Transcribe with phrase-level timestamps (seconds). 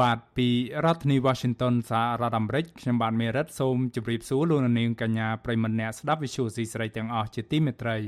[0.00, 0.48] បាទពី
[0.84, 7.98] រដ្ឋធានី Washington សហរដ្ឋអាមេរិកខ្ញុំបាទមេរិតសូមជម្រាបសួរលោកអ្នកនាងកញ្ញាប្រិមមអ្នកស្ដាប់ Vuthu Azizi Serai ទាំងអស់ជាទីមេត្រី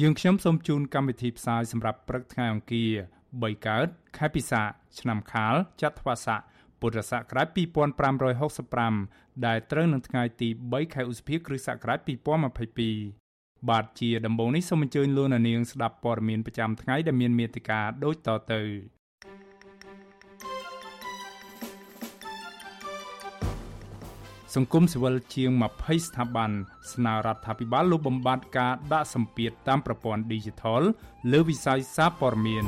[0.00, 2.92] យើងខ្ញុំសូមជូនកម្មវិធីផ្សាយសម្រាប់ព្រឹកថ្ងៃអង្គារ
[3.30, 4.62] 3កើតខែពិសា
[4.98, 6.40] ឆ្នាំខាលចត្វាស័ក
[6.80, 7.48] ពុរសករាជ
[8.66, 11.98] 2565ដែលត្រូវនឹងថ្ងៃទី3ខែឧសភាគ្រិស្តសករាជ
[12.84, 18.62] 2022បាទជាដំបូងនេះសូមអញ្ជើញលោកអ្នកនាងស្ដាប់ព័ត៌មានប្រចាំថ្ងៃដែលមានមេត្តាដូចតទៅ
[24.56, 26.50] សង្គមស៊ីវិលជាង20ស្ថាប័ន
[26.92, 30.82] ស្នើរដ្ឋាភិបាលលុបបំបាត់ការដាក់សម្ពាធតាមប្រព័ន្ធ Digital
[31.32, 32.64] លើវិស័យសារព័ត៌មាន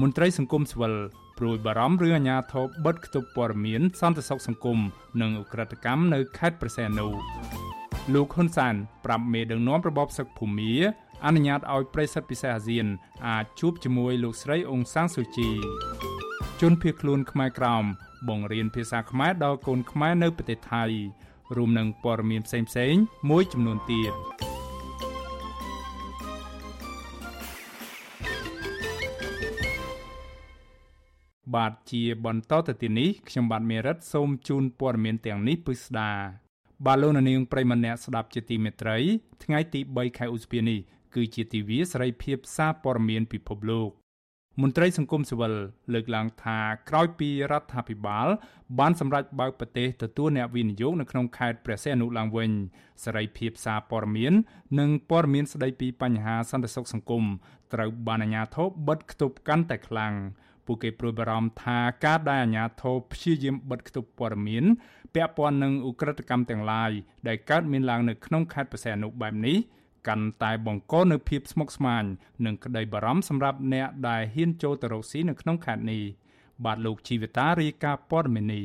[0.00, 0.94] មន្ត្រីសង្គមស៊ីវិល
[1.38, 4.78] ព្រួយបារម្ភរឿងអាញាធរបិទគប់ព័ត៌មានសន្តិសុខសង្គម
[5.20, 7.06] និងអ ுக ្រិតកម្មនៅខេត្តប្រសេនុ
[8.14, 10.72] លោកហ៊ុនសានប្រាប់មេដឹកនាំរបបសឹកភូមា
[11.26, 12.86] អនុញ្ញាតឲ្យប្រិស័ទពិសេសអាស៊ាន
[13.28, 15.50] អាចជួបជាមួយលោកស្រីអ៊ុងសាំងស៊ូជី
[16.60, 17.86] ជនភៀសខ្លួនខ្មែរក្រោម
[18.28, 20.84] បង្រៀនភាសាខ្មែរដល់កូនខ្មែរនៅប្រទេសថៃ
[21.56, 24.14] រួមនឹងព័ត៌មានផ្សេងៗមួយចំនួនទៀត
[31.54, 36.10] បាទជាបន្តទៅទីនេះខ្ញុំបាទមេរិតសូមជូនព័ត៌មានទាំងនេះពិស្ដា
[36.86, 38.96] បាទលោកនាងប្រិមម្នាក់ស្ដាប់ជាទីមេត្រី
[39.44, 40.78] ថ្ងៃទី3ខែឧសភានេះ
[41.14, 43.99] គឺជាទិវាសេរីភាពសារព័ត៌មានពិភពលោក
[44.62, 45.54] មន្ត្រីសង្គមស៊ីវិល
[45.94, 46.58] លើកឡើងថា
[46.88, 48.28] ក្រោយពីរដ្ឋាភិបាល
[48.78, 52.50] បានសម្រេចបើកប្រទេសទទួលអ្នកវិនិយោគនៅក្នុងខេត្តព្រះសីហនុឡើងវិញ
[53.04, 54.32] សេរីភាពសារព័ត៌មាន
[54.78, 57.24] និងព័ត៌មានស្ដីពីបញ្ហាសន្តិសុខសង្គម
[57.74, 60.14] ត្រូវបានអាជ្ញាធរបិទគប់កាន់តែខ្លាំង
[60.66, 64.64] ពួកគេព្រួយបារម្ភថាការដែលអាជ្ញាធរព្យាយាមបិទគប់ព័ត៌មាន
[65.14, 66.90] ពាក់ព័ន្ធនឹងឧក្រិដ្ឋកម្មទាំងឡាយ
[67.28, 69.58] ដែលកើតមានឡើងនៅក្នុងខេត្តព្រះសីហនុបែបនេះ
[70.08, 72.04] កាន់តែបង្កនៅភាពស្មុគស្មាញ
[72.46, 76.02] និងក្តីបារម្ភសម្រាប់អ្នកដែលហ៊ានចូលទៅរកស៊ីនៅក្នុងខេត្តនេះ
[76.64, 78.64] បាទលោកជីវតារាយការណ៍ព័ត៌មាននេះ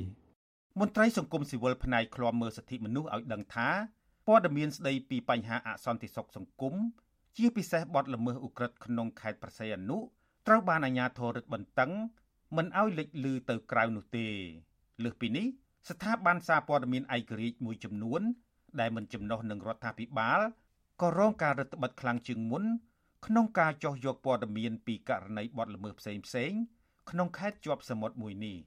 [0.80, 3.70] មន្ត្រីសង្គមស៊ីវិលផ្នែកឃ្លាំមើលសិទ្ធិមនុស្សឲ្យដឹងថា
[4.28, 6.74] ព័ត៌មានស្ដីពីបញ្ហាអសន្តិសុខសង្គម
[7.38, 9.98] ជាពិសេសបទល្មើសឧក្រិដ្ឋក្នុងខេត្តប្រស័យអនុ
[10.48, 11.92] ត្រូវបានអាជ្ញាធររឹតបន្តឹង
[12.58, 14.28] មិនឲ្យលេចលឺទៅក្រៅនោះទេ
[15.04, 15.46] លើសពីនេះ
[15.90, 18.22] ស្ថាប័នសារព័ត៌មានឯករាជ្យមួយចំនួន
[18.80, 20.40] ដែលមិនចំណុះនឹងរដ្ឋាភិបាល
[21.02, 22.64] ក៏រងការរឹតបន្តឹងខ្លាំងជាងមុន
[23.26, 26.52] ក្នុងការចោះយកព័ត៌មានពីករណីបទល្មើសផ្សេងផ្សេង
[27.10, 28.58] ក្នុងខេត្តជាប់សមុទ្រមួយនេះ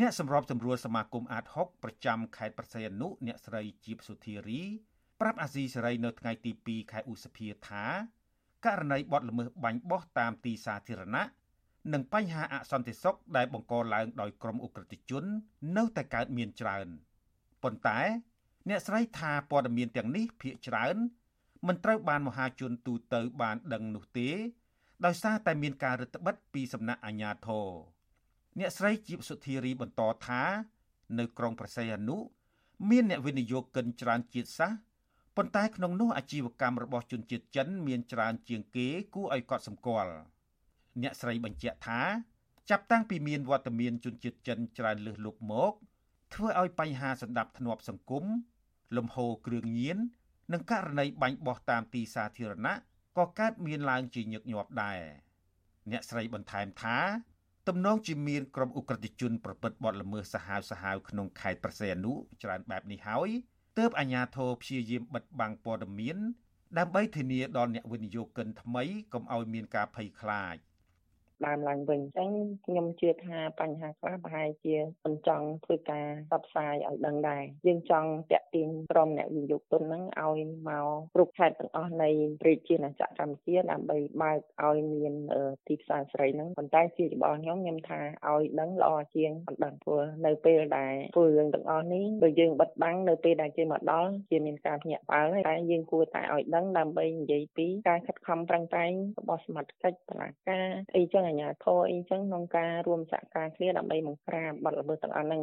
[0.00, 4.62] អ្នកសម្របសម្រួលសមាគមអាត6ប្រចាំខេត្តប្រស័យអនុអ្នកស្រីជីបសុធារី
[5.20, 7.84] ប្រាប់អាស៊ីសេរីនៅថ្ងៃទី2ខែឧសភាថា
[8.66, 11.24] ករណីបទល្មើសបាញ់បោះតាមទីសាធារណៈ
[11.92, 15.24] និងបញ្ហាអសន្តិសុខដែលបង្កឡើងដោយក្រុមអ ுக ្រិតជន
[15.76, 16.86] នៅតែកើតមានច្រើន
[17.62, 18.00] ប៉ុន្តែ
[18.68, 20.96] អ្នកស្រីថាព័ត៌មានទាំងនេះភាគច្រើន
[21.66, 24.28] មិនត្រូវបានមហាជនទូទៅបានដឹងនោះទេ
[25.04, 27.68] ដោយសារតែមានការរឹតបន្តឹងពីសំណាក់អាជ្ញាធរ
[28.58, 30.42] អ្នកស្រីជីបសុធារីបន្តថា
[31.18, 32.16] នៅក្រុងប្រស័យអនុ
[32.90, 34.78] មានអ្នកវិនិយោគិនច្រើនជាតិសាសន៍
[35.36, 40.12] ប៉ុន្តែក្នុងនោះអាជីវកម្មរបស់ជនជាតិចិន មានច្រើនជាងគេគួរឲ្យកត់សម្គាល់
[41.02, 42.00] អ្នកស្រីបញ្ជាក់ថា
[42.70, 45.72] ចាប់តាំងពីមានវត្តមានជនជាតិចិនច្រើនលើសលប់មក
[46.34, 48.24] ធ្វើឲ្យបញ្ហាសម្ដាប់ធ្នាប់សង្គម
[48.96, 49.98] លំហូរគ្រឿងញៀន
[50.52, 52.74] និងករណីបាញ់បោះតាមទីសាធារណៈ
[53.18, 55.00] ក៏កើតមានឡើងជាញឹកញាប់ដែរ
[55.90, 56.98] អ្នកស្រីបន្ថែមថា
[57.68, 62.12] ទំនងជាមានក្រុមអ ுக ្រិតជនប្រព្រឹត្តបទល្មើសសាហាវសាហាវក្នុងខេត្តប្រសេអនុ
[62.42, 63.30] ច្រើនបែបនេះហើយ
[63.78, 66.18] ទើបអាជ្ញាធរព្យាយាមបិទបាំងព័ត៌មាន
[66.78, 70.56] ដើម្បីធានាដល់អ្នកវិនិយោគិនថ្មីកុំឲ្យមានការភ័យខ្លាច
[71.46, 72.30] ដើមឡើងវិញអញ្ចឹង
[72.66, 80.38] ខ្ញុំជឿថាបញ្ហាខ្លះប្រហែលជាមិនចង់ធ្វើការផ្សព្វផ្សាយឲ្យដឹងដែរយើងចង់តាក់ទាញក្រុមអ្នកវិនិយោគទុនហ្នឹងឲ្យ
[80.68, 82.10] មកគ្រប់ខេត្តទាំងអស់នៃ
[82.46, 85.14] រាជាណាចក្រកម្ពុជាដើម្បីបើកឲ្យមាន
[85.66, 100.66] ទីផ្សារសេរីហ្នឹងប៉ុន្តែជាច្បងខ្ញុំខ្ញុំថាឲ្យដឹងល្អជាងមិនដឹងព្រោះនៅពេលដែលធ្វើរឿងទាំងអស់នេះបើយើងបិទបាំងនៅពេលដែលគេមកដល់ជាមានការភ្ញាក់ផ្អើលតែយើងគួរតែឲ្យដឹងដើម្បីនិយាយពីការខិតខំប្រឹងប្រែងរបស់សមាជិកតឡាការ
[100.96, 105.42] អីចឹងអាជ្ញាធរអីចឹងក្នុងការរួមសហការគ្នាដើម្បីបង្ក្រាបបទល្មើសទាំងអស់ហ្នឹង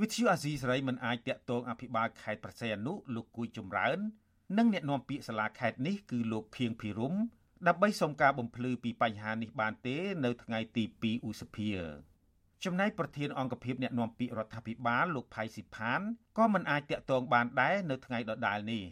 [0.00, 3.98] វិទ្យុអាស៊ីសេរីមិនអាចតាក់ទងអភិបាលខេត្តប្រសេអនុលោកគួយចម្រើន
[4.58, 7.14] និងអ្នកនាំពាក្យសាលាខេត្តនេះគឺលោកភៀងភិរម
[7.68, 11.70] ដើម្បីសុំការបំភ្លឺពីបញ្ហានេះបានទេនៅថ្ងៃទី2ឧសភា
[12.64, 16.00] ចំណែកប្រធានអង្គភិបអ្នកណែនាំពាក្យរដ្ឋាភិបាលលោកផៃស៊ីផាន
[16.38, 18.84] ក៏មិនអាចតាក់ទងបានដែរនៅថ្ងៃដដែលនេះ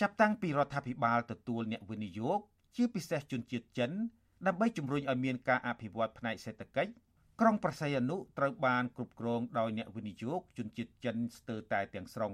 [0.00, 2.38] ចាប់តាំងពីរដ្ឋាភិបាលទទួលអ្នកវិនិយោគ
[2.76, 3.90] ជាពិសេសជនជាតិចិន
[4.46, 6.92] ដើម្បីជំរុញឲ្យមានការអភិវឌ្ឍផ្នែកសេដ្ឋកិច្ច
[7.40, 12.32] ក្រុងប្រស័យអនុត្រូវបានគ្រប់គ្រងដោយអ្នកវិនិយោគជនជាតិចិនស្ទើរតែទាំងស្រុង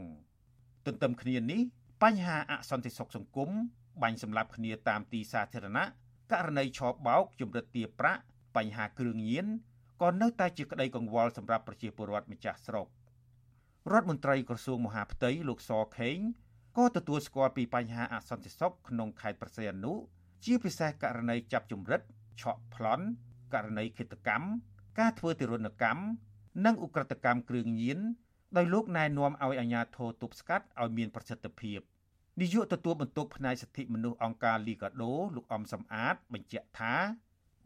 [0.87, 1.61] ទន្ទឹមគ្នានេះ
[2.03, 3.51] បញ្ហាអសន្តិសុខសង្គម
[4.03, 5.85] បាញ់សម្លាប់គ្នាតាមទីសាធារណៈ
[6.33, 8.23] ករណីឆបោកជំរិតទាប្រាក់
[8.57, 9.47] បញ្ហាគ្រឿងញៀន
[10.03, 12.87] ក៏នៅតែជាក្តីកង្វល់សម្រាប់ប្រជាពលរដ្ឋម្ចាស់ស្រុក
[13.93, 16.19] រដ្ឋមន្ត្រីក្រសួងមហាផ្ទៃលោកសខេង
[16.79, 19.93] ក៏ទទួលស្គាល់ពីបញ្ហាអសន្តិសុខក្នុងខេត្តប្រសេអនុ
[20.45, 22.01] ជាពិសេសករណីចាប់ជំរិត
[22.41, 23.07] ឆក់ប្លន់
[23.55, 24.47] ករណីឃាតកម្ម
[24.99, 26.03] ការធ្វើទារុណកម្ម
[26.65, 27.99] និងឧក្រិដ្ឋកម្មគ្រឿងញៀន
[28.57, 31.81] ដោយលោកណែនាំឲ្យអាជ្ញាធរទប់ស្កាត់ឲ្យមានប្រសិទ្ធភាព
[32.41, 36.95] នាយកទទួលបន្ទុកផ្នែកសិទ្ធិមនុស្សអង្គការលីកាដូលោកអំសំអាតបញ្ជាក់ថា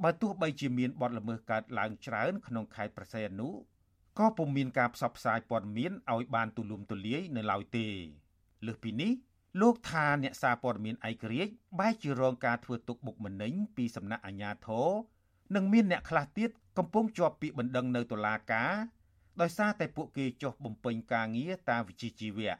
[0.02, 3.48] បើទោះបីជាមានបទល្មើសកើតឡើងច្រើនក្នុងខេត្តប្រស័យអនុ
[4.18, 7.86] ក៏ពុំមានការផ្សព្វផ្សាយព័ត៌មានឲ្យបានទូលំទូលាយនៅឡើយទេ
[8.66, 9.12] លើសពីនេះ
[9.60, 14.88] លោកថាអ្នកសារព័ត៌មានឯករាជ្យបែរជារងការធ្វើទុកបុកម្នេញពីសំណាក់អាជ្ញាធរ
[15.54, 18.72] និងមានអ្នកខ្លះទៀតកំពុងជាប់ពាក្យបណ្ដឹងនៅតុលាការ
[19.40, 22.54] ដោយសារតែពួកគេចុះបំពេញការងារតាមវិជ្ជាជីវៈ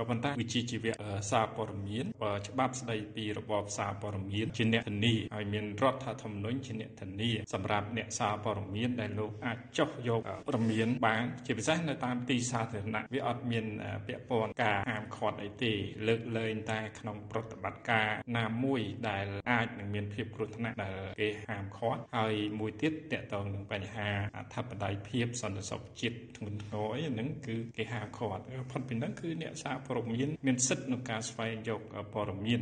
[0.00, 0.92] ក៏ប៉ុន្តែវិជាជីវៈ
[1.30, 13.66] សារព័ត៌មានបើច្បាប់ស្ដីពីរបបសារព័ត៌មានជាអ្នកធានាហើយមានរដ្ឋធម្មនុញ្ញជាអ្នកធានាសម្រាប់អ្នកសារព័ត៌មានដែលលោកអាចចុះយកព័ត៌មានបានជាពិសេសនៅតាមទីសាធារណៈវាអត់មាន
[14.06, 15.72] ពាក់ព័ន្ធការហាមឃាត់អីទេ
[16.06, 18.08] លើកលែងតែក្នុងប្រតិបត្តិការ
[18.38, 31.80] ណាមួយដែលអាចនឹងមានភាពគ្រោះថ្នាក់ដែលគេហាមឃាត់ហើយមួយទៀតតកតងនឹងបញ្ហាអធិបតេយ្យភាពសន្តិសុខជាតិធ្ងន់ធ្ងរអីហ្នឹងគឺគេហាមឃាត់ផុតពីហ្នឹងគឺអ្នកសារព័ត៌មានមានសិទ្ធិក្នុងការស្វែងយក
[32.14, 32.60] ព័ត៌មាន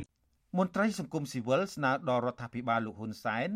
[0.58, 3.50] មន្ត្រីសង្គមស៊ីវិលស្នើដល់រដ្ឋាភិបាលលោកហ៊ុនសែន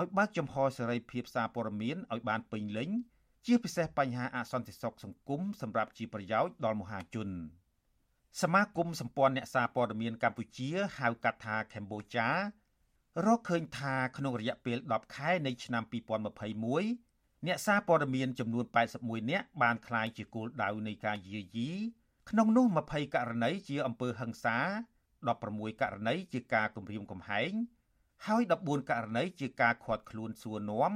[0.00, 2.90] ឲ្យបើកចំហសេរីភាពសារព័ត៌មានឲ្យបានពេញលេញ
[3.46, 7.28] ជាពិសេសបញ្ហាអសន្តិសុខសង្គមសម្រាប់ជាប្រយោជន៍ដល់មហាជន
[8.42, 12.28] សមាគមសម្ព័ន្ធអ្នកសារព័ត៌មានកម្ពុជាហៅកាត់ថាកម្ពុជា
[13.26, 18.64] រកឃើញថាក្នុងរយៈពេល10ខែនៃឆ្នាំ2021អ្នកសារព័ត៌មានចំនួន
[18.98, 21.70] 81នាក់បានក្លាយជាគោលដៅនៃការយាយី
[22.28, 24.56] ក្នុងនោះ20ករណីជាអំពើហិង្សា
[25.38, 27.52] 16ករណីជាការគំរាមកំហែង
[28.26, 30.92] ហើយ14ករណីជាការឃាត់ខ្លួនសួរនាំ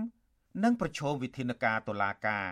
[0.64, 2.50] និងប្រឈមវិធានការតុលាការ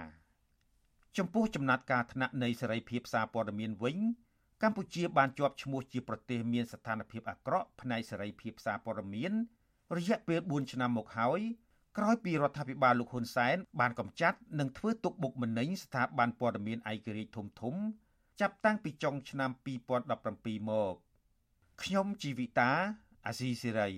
[1.19, 3.97] ចំពោះចំណាត់ការថ្នាក់នៃសេរីភាពសារព័ត៌មានវិញ
[4.63, 9.33] កម្ពុជាបានជាប់ឈ្មោះជាប្រទេសមានស្ថានភាពអាក្រក់ផ្នែកសេរីភាពសារព័ត៌មាន
[9.97, 11.41] រយៈពេល4ឆ្នាំមកហើយ
[11.99, 17.75] ក្រោយពីរដ្ឋាភិបាលលោកហ៊ុនសែនបានកម្ចាត់និងធ្វើទុកបុកម្នេញស្ថាប័នព័ត៌មានឯករាជ្យធំធំ
[18.41, 19.51] ចាប់តាំងពីចុងឆ្នាំ
[20.11, 20.95] 2017មក
[21.83, 22.71] ខ្ញុំជីវិតា
[23.27, 23.91] អាស៊ីសេរី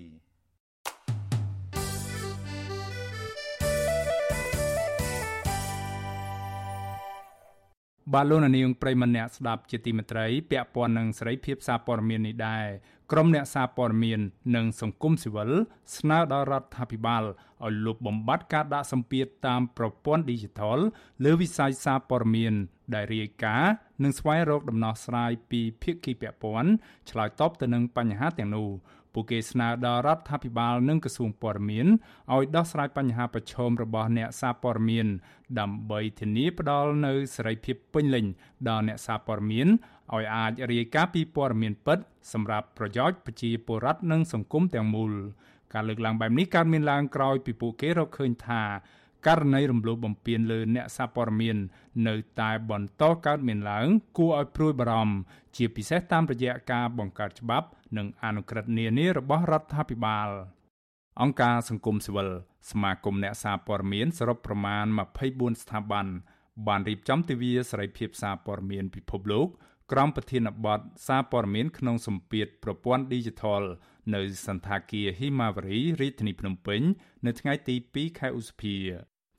[8.13, 12.65] បាទលោកនាងប្រិមម្នាក់ស្ដាប់ជាទីមេត្រីពាក់ព័ន្ធនឹងសេរីភាពសារព័ត៌មាននេះដែរ
[13.15, 14.19] ក្រុមអ្នកសារព័ត៌មាន
[14.55, 15.51] និងសង្គមស៊ីវិល
[15.97, 17.23] ស្នើដល់រដ្ឋាភិបាល
[17.65, 20.79] ឲ្យលុបបំបាត់ការដាក់សម្ពាធតាមប្រព័ន្ធ Digital
[21.23, 22.53] លើវិស័យសារព័ត៌មាន
[22.93, 23.73] ដែលរាយការណ៍
[24.03, 26.71] និងស្វែងរកដំណោះស្រាយពីភាគីពាក់ព័ន្ធ
[27.09, 28.69] ឆ្លើយតបទៅនឹងបញ្ហាទាំងនោះ
[29.13, 31.87] ពួកគេស្នើដល់រដ្ឋាភិបាលនិងក្រសួងព័ត៌មាន
[32.33, 35.07] ឲ្យដោះស្រាយបញ្ហាប្រឈមរបស់អ្នកសារព័ត៌មាន
[35.59, 38.25] ដើម្បីធានាផ្ដល់នូវសេរីភាពពេញលេញ
[38.69, 39.67] ដល់អ្នកសារព័ត៌មាន
[40.11, 41.99] ឲ្យអាចរាយការណ៍ពីព័ត៌មានពិត
[42.33, 45.11] សម្រាប់ប្រយោជន៍ប្រជាពលរដ្ឋនិងសង្គមទាំងមូល
[45.73, 48.63] ការលើកឡើងបែបនេះកើតមានឡើងក្រោយពីពួកគេរកឃើញថា
[49.27, 51.57] ករណីរំលោភបំពានលើអ្នកសារព័ត៌មាន
[52.07, 55.15] នៅតែបន្តកើតមានឡើង គួរឲ្យព្រួយបារម្ភ
[55.55, 57.67] ជាពិសេសតាមរយៈការបង្កើតច្បាប់
[57.97, 60.29] និងអនុក្រឹត្យនានារបស់រដ្ឋាភិបាល
[61.21, 62.29] អង្គការសង្គមស៊ីវិល
[62.71, 64.85] សមាគមអ្នកសារព័ត៌មានសរុបប្រមាណ
[65.23, 66.07] 24ស្ថាប័ន
[66.67, 69.47] បានរៀបចំទិវាសេរីភាពសារព័ត៌មានពិភពលោក
[69.93, 73.63] ក្រមប្រធានបទសារព័ត៌មានក្នុងសម្ពាធប្រព័ន្ធ Digital
[74.15, 76.81] នៅសន្តាគារ Himawari រាជធានីភ្នំពេញ
[77.25, 78.75] នៅថ្ងៃទី2ខែឧសភា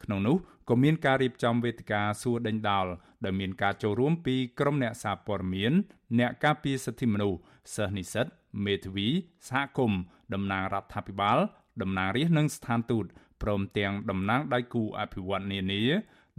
[0.03, 0.37] ក្នុងនោះ
[0.69, 2.87] ក៏មានការរៀបចំវេទិកាសួរដេញដោល
[3.25, 5.73] ដែលមានការចូលរួមពីក្រុមអ្នកសារព័ត៌មាន
[6.19, 7.39] អ្នកការពារសិទ្ធិមនុស្ស
[7.75, 8.27] សិស្សនិស្សិត
[8.65, 9.09] មេធាវី
[9.49, 10.01] សហគមន៍
[10.35, 11.39] តំណាងរដ្ឋាភិបាល
[11.83, 13.07] តំណាងរាស្ត្រនិងស្ថានទូត
[13.43, 15.83] ព្រមទាំងតំណាងដៃគូអភិវឌ្ឍនានា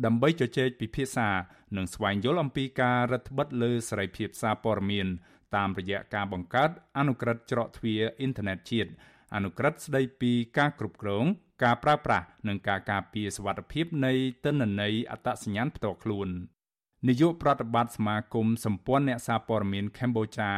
[0.05, 1.29] ដើម្បីជជែកពិភាក្សា
[1.77, 5.07] និងស្វែងយល់អំពីការរដ្ឋបិទលើសេរីភាពសារព័ត៌មាន
[5.55, 8.91] តាមរយៈការបង្កើតអនុក្រឹត្យច្រកទ្វារអ៊ីនធឺណិតជាតិ
[9.35, 11.25] អនុក្រឹត្យស្តីពីការគ្រប់គ្រង
[11.63, 14.13] ការប្រើប្រាស់និងការការពារសវត្ថិភាពនៃ
[14.45, 16.29] ទិន្នន័យអត្តសញ្ញាណផ្ទាល់ខ្លួន
[17.07, 20.51] នាយកប្រតិបត្តិសមាគមសម្ព័ន្ធអ្នកសារព័ត៌មានកម្ពុជា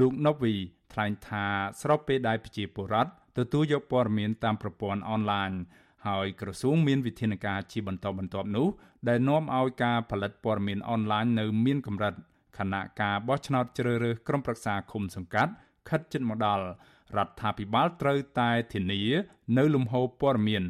[0.00, 0.54] លោកណូវី
[0.92, 1.44] ថ្លែងថា
[1.80, 5.50] ស្របពេលដែលប្រជាពលរដ្ឋទទួលយកព័ត៌មានតាមប្រព័ន្ធអនឡាញ
[6.06, 8.66] ហើយក្រសួងមានវិធានការជាបន្តបន្ទាប់នោះ
[9.08, 12.14] ដែលនាំឲ្យការផលិតព័ត៌មានអនឡាញនៅមានកម្រិត
[12.58, 15.52] ខណៈការបោះឆ្នោតជ្រើសរើសក្រុមប្រឹក្សាឃុំសង្កាត់
[15.88, 16.64] ខិតជិតមកដល់
[17.16, 19.02] រដ្ឋាភិបាលត្រូវតែធានា
[19.58, 20.62] នៅលំហូរព័ត៌មាន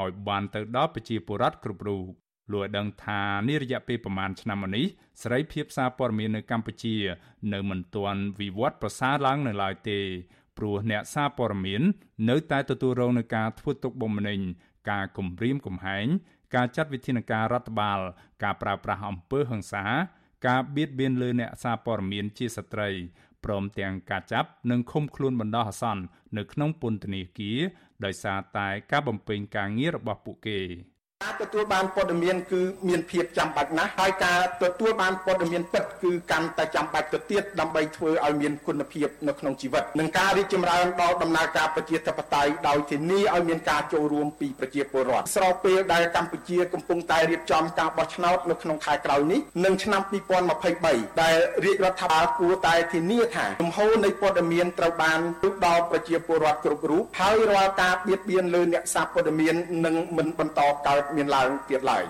[0.00, 2.04] ឲ្យបានទៅដល់ប្រជាពលរដ្ឋគ្រប់រូប
[2.52, 4.86] លោកដឹងថានារយៈពេលប្រមាណឆ្នាំមកនេះ
[5.22, 6.96] សេរីភាពសារព័ត៌មាននៅកម្ពុជា
[7.52, 9.98] នៅមិនទាន់វិវត្តប្រសើរឡើងនៅឡើយទេ
[10.58, 11.82] ព្រោះអ្នកសារព័ត៌មាន
[12.30, 14.40] នៅតែទទួលរងនឹងការធ្វើទុកបុកម្នេញ
[14.90, 16.06] ការគំរាមកំហែង
[16.54, 18.00] ការចាត់វិធានការរដ្ឋបាល
[18.42, 19.84] ការប្រើប្រាស់អំពើហិង្សា
[20.46, 22.90] ការបៀតបៀនលើអ្នកសារព័ត៌មានជាស្ត្រី
[23.44, 26.02] ព្រមទាំងការចាប់និងឃុំខ្លួនបណ្ដោះអាសន្ន
[26.36, 27.58] នៅក្នុងពន្ធនាគារ
[28.04, 30.60] ដោយសារតែការបំពេញការងាររបស់ពួកគេ។
[31.24, 50.02] ការទទួលបានព័ត៌មានគឺមានភាពចាំបាច់ណាស់ហើយការទទួលបានព័ត៌មានពិតគឺកាន់តែចាំបាច់ទៅទៀតដើម្បីធ្វើឲ្យមានគុណភាពនៅក្នុងជីវិតនិងការរីកចម្រើនដល់ដំណើរការប្រជាធិបតេយ្យដោយធានាឲ្យមានការចូលរួមពីប្រជាពលរដ្ឋស្របពេលដែលកម្ពុជាកំពុងតែរៀបចំការបោះឆ្នោតនៅក្នុងខែក្រោយនេះនិងឆ្នាំ
[50.60, 62.02] 2023ដែលរាជរដ្ឋាភិបាលគួរតែធានាថាលំហូរនៃព័ត៌មានត្រូវបានទៅដល់ប្រជាពលរដ្ឋគ្រប់រូបហើយរាល់ការបៀតបៀនលើអ្នកសារព័ត៌មាននឹងមិនបន្តកើតមានឡើងទៀតឡើយ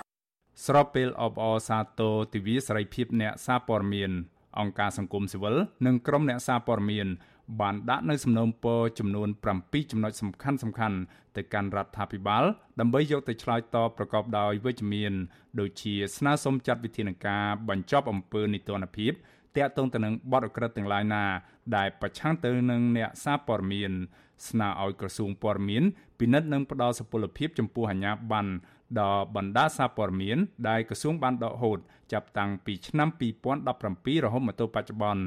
[0.65, 4.11] ស្របពេលអបអរសាទរទិវាសេរីភាពអ្នកសារព័ត៌មាន
[4.59, 5.55] អង្គការសង្គមស៊ីវិល
[5.85, 7.07] និងក្រុមអ្នកសារព័ត៌មាន
[7.61, 9.29] បានដាក់នៅសំណូមពរចំនួន
[9.61, 10.97] 7ចំណុចសំខាន់សំខាន់
[11.35, 12.43] ទៅកាន់រដ្ឋាភិបាល
[12.79, 15.13] ដើម្បីយកទៅឆ្លើយតបប្រកបដោយវិជ្ជមាន
[15.59, 19.13] ដូចជាស្នើសុំចាត់វិធានការបញ្ចប់អំពើនីតិរដ្ឋភាព
[19.57, 21.23] តាក់ទងទៅនឹងបទអក្រិតទាំងឡាយណា
[21.75, 23.91] ដែលប្រឆាំងទៅនឹងអ្នកសារព័ត៌មាន
[24.49, 25.83] ស្នើឲ្យក្រសួងព័ត៌មាន
[26.19, 28.51] ពិនិត្យនិងផ្ដល់សុពលភាពចំពោះអាជ្ញាប័ណ្ណ
[28.99, 30.37] ដល់បណ្ដាសារព័ត៌មាន
[30.69, 31.79] ដែលក្រសួងបានដកហូត
[32.13, 33.09] ចាប់តាំងពីឆ្នាំ
[33.65, 35.23] 2017រហូតមកទល់បច្ចុប្បន្ន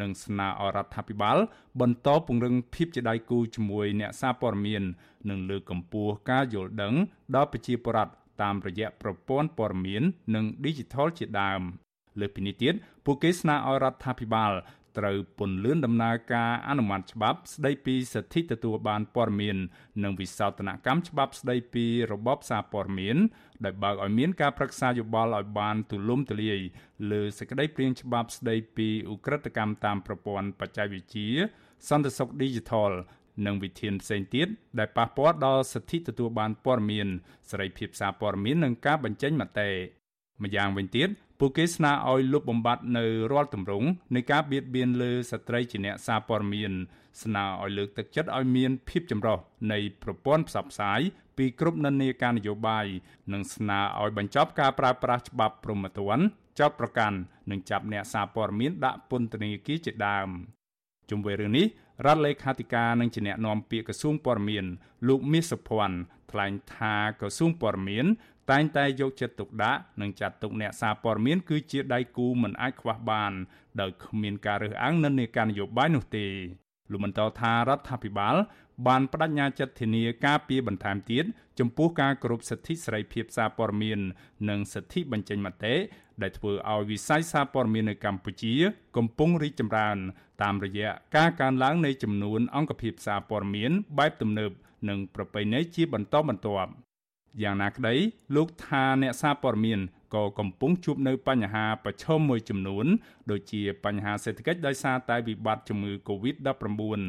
[0.00, 1.38] និងស្នើអរដ្ឋាភិបាល
[1.80, 4.82] បន្តពង្រឹងភាពជាដៃគូជាមួយអ្នកសារព័ត៌មាន
[5.30, 6.94] និងលើកកម្ពស់ការយល់ដឹង
[7.34, 10.02] ដល់ប្រជាពលរដ្ឋតាមរយៈប្រព័ន្ធព័ត៌មាន
[10.34, 11.60] និង Digital ជាដើម
[12.20, 14.52] លើពីនេះទៀតពួកគេស្នើឲ្យរដ្ឋាភិបាល
[14.98, 19.56] ត្រូវពន្លឿនដំណើរការអនុម័តច្បាប់ស្តីពីសិទ្ធិទទួលបានព័ត៌មាន
[20.02, 23.16] និងវិសោធនកម្មច្បាប់ស្តីពីរបបសារព័ត៌មាន
[23.64, 26.60] ដោយបើកឲ្យមានការប្រឹក្សាយោបល់ឲ្យបានទូលំទូលាយ
[27.10, 31.30] លើសេចក្តីព្រាងច្បាប់ស្តីពីឧក្រិដ្ឋកម្មតាមប្រព័ន្ធបច្ចេកវិទ្យា
[31.88, 32.92] សន្តិសុខ Digital
[33.46, 34.48] និងវិធានផ្សេងទៀត
[34.78, 37.08] ដែលប៉ះពាល់ដល់សិទ្ធិទទួលបានព័ត៌មាន
[37.50, 39.68] សេរីភាពសារព័ត៌មាននិងការបញ្ចេញមតិ
[40.42, 41.08] ម្យ៉ាងវិញទៀត
[41.38, 46.72] ពួកគេស្នើឲ្យលុបបំបាត់នៅរាល់ទម្រង់នៃការបៀតបៀនលើស្ត្រីជាអ្នកសារព័ត៌មាន
[47.22, 49.38] ស្នើឲ្យលើកទឹកចិត្តឲ្យមានភាពចម្រុះ
[49.72, 51.00] នៃប្រព័ន្ធផ្សព្វផ្សាយ
[51.36, 52.86] ពីគ្រប់និន្នាការនយោបាយ
[53.32, 56.24] និងស្នើឲ្យបញ្ចប់ការប្រើប្រាស់ច្បាប់ព្រហ្មទណ្ឌ
[56.58, 57.16] ចោតប្រកាន់
[57.50, 60.28] និងចាប់អ្នកសារព័ត៌មានដាក់ពន្ធនាគារជាដើម
[61.10, 61.66] ជុំវិញរឿងនេះ
[62.06, 64.64] រដ្ឋលេខាធិការនិងជាអ្នកណែនាំពាក្យក្រសួងព័ត៌មាន
[65.08, 65.98] លោកមាសសុភ័ណ្ឌ
[66.30, 68.06] ថ្លែងថាក្រសួងព័ត៌មាន
[68.50, 73.32] តែងតែយកចិត្តទុកដាក់និងចាត់ទុកអ្នកសារព័ត៌មានគឺជាដៃគូមិនអាចខ្វះបាន
[73.80, 76.26] ដោយគ្មានការរើសអើងនិន្នាការនយោបាយនោះទេ
[76.90, 78.36] លោកបន្តថារដ្ឋាភិបាល
[78.86, 81.24] បានបដិញ្ញាចិត្តធានាការពារបន្ថែមទៀត
[81.58, 83.98] ចំពោះការគោរពសិទ្ធិសេរីភាពសារព័ត៌មាន
[84.48, 85.74] និងសិទ្ធិបញ្ចេញមតិ
[86.22, 88.54] ដែលធ្វើឲ្យវិស័យសារព័ត៌មាននៅកម្ពុជា
[88.96, 89.96] កំពុងរីកចម្រើន
[90.42, 94.50] តាមរយៈការកើនឡើងនៃចំនួនអង្គភាពសារព័ត៌មានបែបទំនើប
[94.88, 96.70] និងប្រពៃណីជាបន្តបន្ទាប់
[97.42, 97.94] យ៉ាងណាក្តី
[98.36, 99.80] លោកថាអ្នកសារព័ត៌មាន
[100.14, 102.86] ក៏កំពុងជួបនៅបញ្ហាប្រឈមមួយចំនួន
[103.30, 107.00] ដូចជាបញ្ហាសេដ្ឋកិច្ចដោយសារតែវិបត្តិជំងឺ Covid-19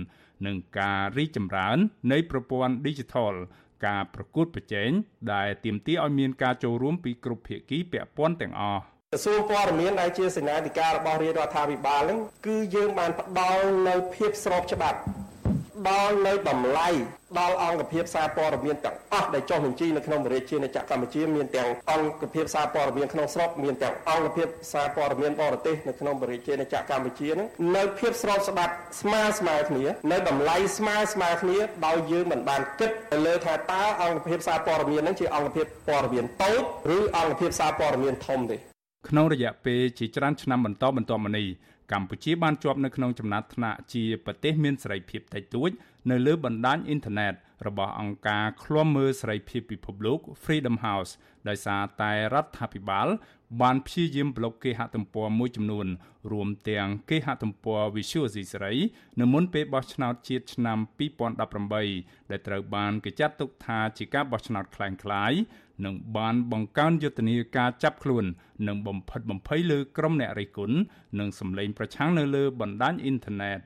[0.45, 1.77] និងការរីកចម្រើន
[2.11, 3.35] នៃប្រព័ន្ធ Digital
[3.85, 4.89] ការប្រកួតប្រជែង
[5.33, 8.81] ដែលទាមទារឲ្យមានការចូលរួមពីគ្រប់ភាគីពាក់ព័ន្ធទាំងអស់
[9.13, 14.99] ក្រសួងព័ត៌មានដែលជាសេនាធិការរបស់រាជរដ្ឋាភិបាលនឹងគឺយើងបានផ្ដល់នៅភាពស្របច្បាប់
[15.89, 16.89] ដល់នៅតម្លៃ
[17.39, 36.63] ដល់អង្គភាពសារព័ត៌មានទាំងអស់ដែលចុះបញ្ជីនៅក្នុងរាជាណាចក្រកម្ពុជាមានទាំងអង្គភាពសារព័ត៌មានក្នុងស្រុកមានទាំងអង្គភាពសារព័ត៌មានបរទេសនៅក្នុងរាជាណាចក្រកម្ពុជានឹងនៅភាពស្របច្បាប់ស្មើស្មើគ្នានៅតម្លៃស្មើស្មើគ្នាដោយយើងមិនបានគិតទៅលើថាតើអង្គភាពសារព័ត៌មាននឹងជាអង្គភាពព័ត៌មានតូច
[36.97, 38.57] ឬអង្គភាពសារព័ត៌មានធំទេ
[39.09, 41.47] ក្នុងរយៈពេលជាច្រើនឆ្នាំបន្តបន្ទាប់មកនេះ
[41.92, 45.70] កម្ពុជាបានជាប់នៅក្នុងចំណាត់ថ្នាក់ជាប្រទេសមានសេរីភាពតិចតួច
[46.10, 47.34] នៅលើបណ្ដាញអ៊ីនធឺណិត
[47.66, 51.12] របស់អង្គការឃ្លាំមើលសេរីភាពពិភពលោក Freedom House
[51.48, 53.08] ដោយសារតែរដ្ឋាភិបាល
[53.62, 55.86] បានព្យាយាមប្លុកគេហទំព័រមួយចំនួន
[56.32, 58.74] រួមទាំងគេហទំព័រ Visual C សេរី
[59.20, 60.78] នៅមុនពេលបោះឆ្នោតជាតិឆ្នាំ
[61.38, 65.38] 2018ដែលត្រូវបានគេចាត់ទុកថាជាការបោះឆ្នោតคล้ายៗ
[65.85, 68.25] និងបានបង្កើនយុទ្ធនាការចាប់ខ្លួន
[68.67, 70.77] និងបំផិតបំភ័យលើក្រុមអ្នករិះគន់
[71.19, 73.59] និងសម្លេងប្រឆាំងនៅលើបណ្ដាញអ៊ីនធឺណិត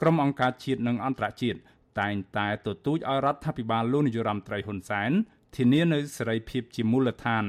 [0.00, 1.58] ក្រុមអង្គការជាតិនិងអន្តរជាតិ
[2.00, 5.10] តែងតែទទូចឲ្យរដ្ឋាភិបាលលោកនាយរដ្ឋមន្ត្រីហ៊ុនសែន
[5.56, 7.44] ធានានៅសេរីភាពជាមូលដ្ឋាន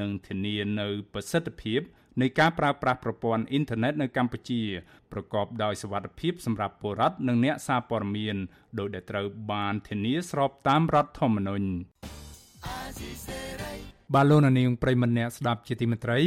[0.00, 1.80] និងធានានៅប្រសិទ្ធភាព
[2.20, 4.62] នៃការប្រើប្រាស់ប្រព័ន្ធអ៊ីនធឺណិតនៅកម្ពុជា
[5.12, 8.36] ប្រកបដោយសុវត្ថិភាពសម្រាប់ពលរដ្ឋនិងអ្នកសារព័ត៌មាន
[8.78, 11.68] ដោយដែលត្រូវបានធានាស្របតាមរដ្ឋធម្មនុញ្ញ
[14.14, 16.20] បាឡូណានីងប្រិមម្នាក់ស្ដាប់ជាទីមេត្រី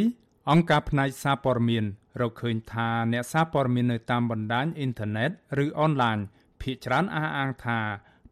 [0.51, 1.83] អង្គការផ្នែកសារព័ត៌មាន
[2.21, 5.29] រកឃើញថាអ្នកសារព័ត៌មាននៅតាមបណ្ដាញអ៊ីនធឺណិត
[5.63, 6.17] ឬអនឡាញ
[6.61, 7.79] ភាគច្រើនអះអាងថា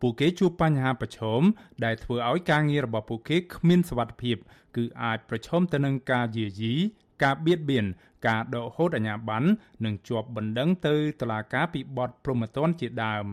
[0.01, 1.41] ពួកគេជួបបញ្ហាប្រឈម
[1.83, 4.37] ដែលធ្វើឲ្យការងាររបស់ពួកគេគ្មានសុវត្ថិភាព
[4.75, 6.73] គឺអាចប្រឈមទៅនឹងការយាយី
[7.23, 7.85] ការបៀតបៀន
[8.27, 9.47] ការដកហូតអាជ្ញាប័ណ្ណ
[9.85, 13.25] និងជាប់បណ្ដឹងទៅតុលាការពីបទប្រមទ័នជាដើម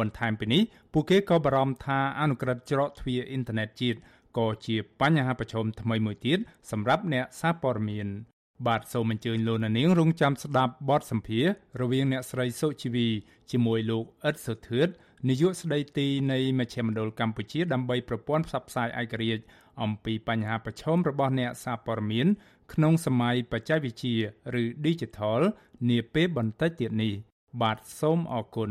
[0.00, 0.62] បន្ថែមពីនេះ
[0.92, 3.98] ពួកគេក៏បារម្ភថាអនុក្រឹត្យច្រកទ្វារអ៊ីនធឺណិតជាតិ
[4.38, 6.38] ក៏ជាបញ្ហាប្រឈមថ្មីមួយទៀត
[6.70, 8.08] សម្រាប់អ្នកសារព័ត៌មាន
[8.66, 11.44] បាទសូមអញ្ជើញលោកនាងរងចាំស្ដាប់បទសម្ភាស
[11.80, 13.08] រវាងអ្នកស្រីសុជីវី
[13.50, 14.88] ជាមួយលោកអ៊ិតសុធឿត
[15.28, 19.42] នាយកស្ដីទីនៃមជ្ឈមណ្ឌលកម្ពុជាដើម្បីប្រព័ន្ធផ្សព្វផ្សាយឯករាជ្យ
[19.82, 22.26] អំពីបញ្ហាប្រឈមរបស់អ្នកសារព័ត៌មាន
[22.72, 24.16] ក្នុងសម័យបច្ចេកវិទ្យា
[24.62, 25.40] ឬ Digital
[25.90, 27.12] នាពេលបន្តិចទៀតនេះ
[27.62, 28.70] បាទសូមអរគុណ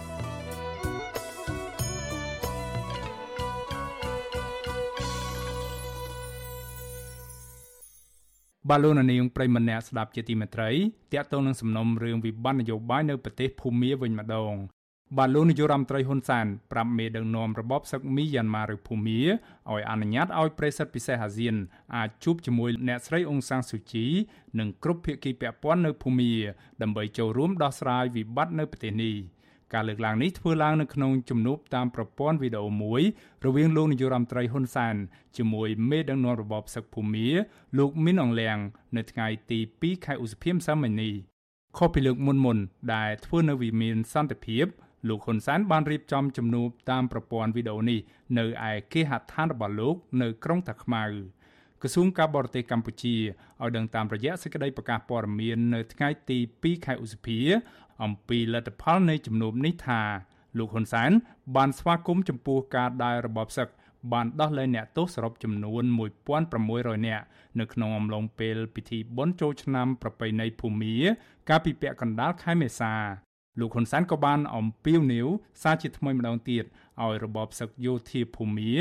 [8.71, 10.69] បាឡូណានីងប្រិមម្នាក់ស្ដាប់ជាទីមេត្រី
[11.13, 14.53] តាក់ទងនឹងសំណុំរឿងវិបត្តិនយោបាយនៅប្រទេសភូមាវិញម្ដង
[15.17, 21.55] បាទលោកនាយករដ្ឋមន្ត្រីហ៊ុនសែនប្រាប់មេដឹកនាំរបបសឹកមីយ៉ាន់ម៉ាឬភូមាឲ្យអនុញ្ញាតឲ្យប្រិស័ទពិសេសអាស៊ាន
[21.95, 24.05] អាចជួបជាមួយអ្នកស្រីអ៊ុងសាំងស៊ូជី
[24.59, 26.33] និងគ្រប់ភាគីពាក់ព័ន្ធនៅភូមា
[26.81, 29.15] ដើម្បីចូលរួមដោះស្រាយវិបត្តិនៅប្រទេសនេះ។
[29.73, 33.01] ការលើកឡើងនេះធ្វើឡើងនៅក្នុងជំនួបតាមប្រព័ន្ធវីដេអូមួយ
[33.45, 34.95] រវាងលោកនាយករដ្ឋមន្ត្រីហ៊ុនសែន
[35.37, 37.27] ជាមួយមេដឹកនាំរបបសឹកភូមា
[37.77, 38.57] លោកមីនអងលៀង
[38.97, 41.13] នៅថ្ងៃទី2ខែឧសភាម្សិលមិញនេះ
[41.77, 42.57] ខុសពីលើកមុនមុន
[42.95, 44.65] ដែលធ្វើនៅវិមានសន្តិភាព
[45.09, 47.99] លោកហ៊ុនសែនបានរៀបចំជំនួបតាមប្រព័ន្ធវីដេអូនេះ
[48.37, 51.05] នៅឯគេហដ្ឋានរបស់លោកនៅក្រុងតាខ្មៅ
[51.81, 53.15] ក្រសួងការបរទេសកម្ពុជា
[53.61, 57.39] ឲ្យដឹងតាមរយៈសេចក្តីប្រកាសព័ត៌មាននៅថ្ងៃទី2ខែឧសភា
[58.03, 60.01] អំពីលទ្ធផលនៃជំនុំនេះថា
[60.57, 61.11] លោកហ៊ុនសែន
[61.55, 63.67] បានស្វាគមន៍ចំពោះការដើររបបសឹក
[64.13, 65.83] បានដោះលែងអ្នកទោសសរុបចំនួន
[66.45, 67.25] 1600នាក់
[67.59, 70.95] នៅក្នុងអំឡុងពេលពិធីបុណ្យចូលឆ្នាំប្រពៃណីភូមា
[71.49, 72.93] កាលពីពាក់កណ្ដាលខែមេសា
[73.59, 75.27] លោកហ៊ុនសែនក៏បានអំពាវនាវ
[75.63, 76.63] សារជាថ្មីម្ដងទៀត
[77.01, 78.71] ឲ្យរបបសឹកយោធាភូមា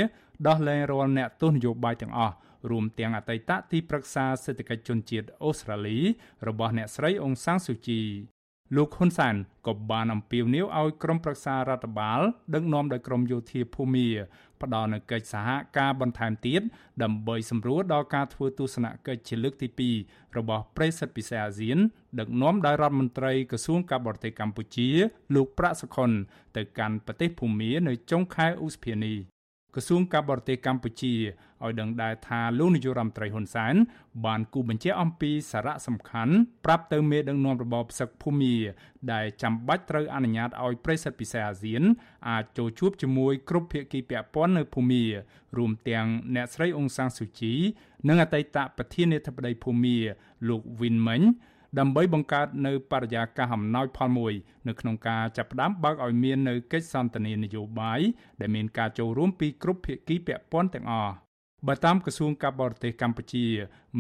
[0.47, 2.35] ដោះលែងរាល់អ្នកទោសនយោបាយទាំងអស់
[2.71, 5.99] រួមទាំងអតីតទីប្រឹក្សាសេដ្ឋកិច្ចជនជាតិអូស្ត្រាលី
[6.49, 8.01] របស់អ្នកស្រីអ៊ុងសាំងស៊ូជី
[8.77, 9.35] លោកហ៊ុនសែន
[9.67, 12.21] ក៏បានអំពាវនាវឲ្យក្រុមប្រឹក្សារដ្ឋបាល
[12.55, 14.09] ដឹកនាំដោយក្រមយោធាភូមា
[14.63, 16.63] ផ្ដល់នូវកិច្ចសហការបន្ថែមទៀត
[17.03, 19.69] ដើម្បីសម្រួលដល់ការធ្វើទស្សនកិច្ចជាលើកទី
[20.09, 21.79] 2របស់ប្រិស័ទពិសេសអាស៊ាន
[22.19, 24.89] ដឹកនាំដោយរដ្ឋមន្ត្រីក្រសួងការបរទេសកម្ពុជា
[25.35, 26.11] លោកប្រាក់សុខុន
[26.57, 29.19] ទៅកាន់ប្រទេសភូមានៅចុងខែឧសភានេះ
[29.75, 31.15] ក្រសួងការបរទេសកម្ពុជា
[31.65, 33.75] ឲ្យដឹងដែរថាលោកនាយករដ្ឋមន្ត្រីហ៊ុនសែន
[34.27, 38.57] បានគូបញ្ជាក់អំពីសារៈសំខាន់ប្រាប់ទៅមេដឹកនាំរបបសឹកភូមា
[39.13, 41.83] ដែលចាំបាច់ត្រូវអនុញ្ញាតឲ្យប្រិស័ទពិសេសអាស៊ាន
[42.29, 45.05] អាចចូលជួបជាមួយគ្រប់ភាគីពាក់ព័ន្ធនៅភូមា
[45.59, 47.55] រួមទាំងអ្នកស្រីអ៊ុងសាំងស៊ូជី
[48.09, 49.97] និងអតីតប្រធានាធិបតីភូមា
[50.49, 51.23] លោកវិនមិញ
[51.79, 54.33] ដើម្បីបង្កើតនៅបរិយាកាសអំណោយផលមួយ
[54.69, 58.01] នៅក្នុងការចាប់ផ្ដើមបើកឲ្យមាននៅកិច្ចសន្ទនានយោបាយ
[58.41, 61.15] ដែលមានការចូលរួមពីគ្រប់ភាគីពាក់ព័ន្ធទាំងអស់
[61.67, 63.47] បើតាមក្រសួងការបរទេសកម្ពុជា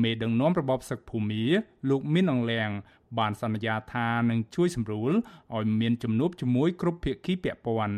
[0.03, 1.45] មេដឹកនាំរបបសឹកភូមា
[1.91, 2.71] លោកមីនអងលៀង
[3.19, 5.13] បានសន្យាថានឹងជួយសម្រួល
[5.57, 7.97] ឲ្យមានជំនួបជាមួយគ្រប់ភាគីពាក់ព័ន្ធ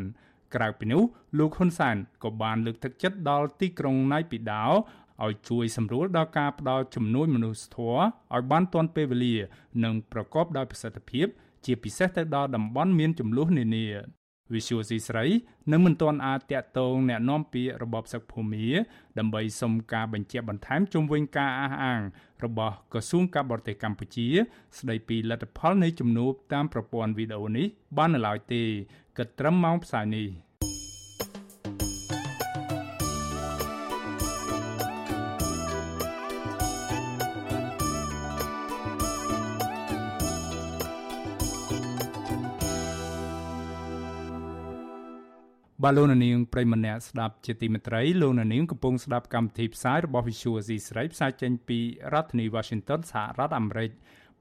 [0.54, 1.02] ក្រៅពីនេះ
[1.38, 4.64] លោកហ៊ុនសែនក៏បានលើកទឹកចិត្តដល់ទីក្រុងណៃពីដោ
[5.25, 8.01] ឲ្យជួយសម្រួលដល់ការផ្ដល់ជំនួយមនុស្សធម៌
[8.35, 9.35] ឲ្យបានទាន់ពេលវេលា
[9.83, 11.27] និងប្រកបដោយប្រសិទ្ធភាព
[11.65, 13.87] ជាពិសេសទៅដល់តំបន់មានចំនួននានា
[14.53, 15.25] វិសុយស៊ីស្រី
[15.71, 18.67] នៅមិនទាន់អាចតាក់ទងแนะនាំពាក្យរបបសឹកភូមា
[19.19, 22.01] ដើម្បីសុំការបញ្ជាក់បន្ថែមជុំវិញការអះអាង
[22.43, 24.27] របស់ក្រសួងការបរទេសកម្ពុជា
[24.79, 28.63] ស្ដីពីលទ្ធផលនៃជំនួបតាមប្រព័ន្ធវីដេអូនេះបាននៅឡើយទេ
[29.17, 30.27] គិតត្រឹមម៉ោងផ្សាយនេះ។
[45.84, 51.78] បាទលោកនាងប្រិមម្នាក់ស្ដាប់ជាទីមេត្រីលោកនាងកំពុងស្ដាប់កម្មវិធីផ្សាយរបស់ Visual C ស្រីផ្សាយចេញពី
[52.12, 53.90] រដ្ឋធានី Washington សហរដ្ឋអាមេរិក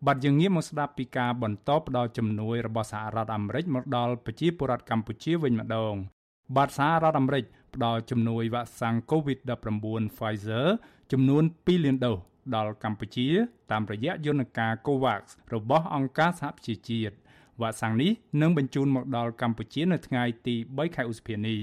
[0.06, 5.94] បាទយើងងាកមកស្ដាប់ពីការបន្តផ្ដល់ជំនួយរបស់សហរដ្ឋអាមេរិកមកដល់ប្រជាពលរដ្ឋកម្ពុជាវិញម្ដង
[6.56, 7.44] បាទសហរដ្ឋអាមេរិក
[7.76, 10.68] ផ្ដល់ជំនួយវ៉ាក់សាំង COVID-19 Pfizer
[11.12, 12.18] ចំនួន2លានដូស
[12.56, 13.28] ដល់កម្ពុជា
[13.72, 15.22] តាមរយៈយន្តការ COVAX
[15.54, 17.16] របស់អង្គការសហប្រជាជាតិ
[17.62, 21.60] វ៉ាក់សាំងនេះនឹងបញ្ជូនមកដល់កម្ពុជានៅថ្ងៃទី3ខែឧសភានេះ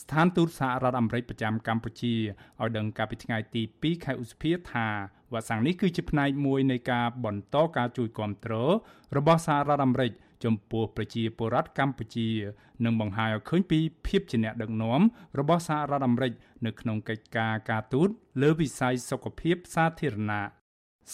[0.00, 2.14] ស្ថានទូតសហរដ្ឋអាមេរិកប្រចាំកម្ពុជា
[2.60, 4.86] ឲ្យដឹងកាលពីថ្ងៃទី2ខែឧសភាថា
[5.32, 8.72] វ៉ាក់សាំងនេះគឺជាផ្នែកមួយនៃការបន្តការជួយគ្រប់គ្រង
[9.16, 10.12] របស់សហរដ្ឋអាមេរិក
[10.44, 12.28] ចំពោះប្រជាពលរដ្ឋកម្ពុជា
[12.84, 15.00] និងបង្ហាញឲ្យឃើញពីភាពជាអ្នកដឹកនាំ
[15.38, 16.32] របស់សហរដ្ឋអាមេរិក
[16.66, 18.08] នៅក្នុងកិច្ចការការទូត
[18.42, 20.61] លើវិស័យសុខភាពសាធារណៈ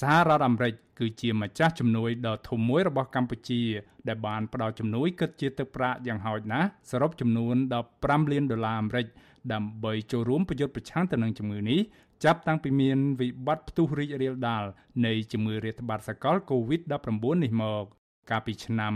[0.00, 3.62] សហរដ្ឋអាមេរិកគឺជាម្ចាស់ជំនួយដ៏ធំមួយរបស់កម្ពុជា
[4.08, 7.56] ដែលបានផ្ដល់ជំនួយគិតជាទឹកប្រាក់យ៉ាងហោចណាស់សរុបចំនួន
[7.94, 9.06] 15លានដុល្លារអាមេរិក
[9.52, 11.80] ដើម្បីចូលរួមប្រយុទ្ធប្រឆាំងទៅនឹងជំងឺនេះ
[12.24, 14.64] ចាប់តាំងពីមានវិបត្តិផ្ទុះរីករាលដាល
[15.06, 17.84] នៃជំងឺរាតត្បាតសកល COVID-19 នេះមក
[18.30, 18.92] កាលពីឆ្នាំ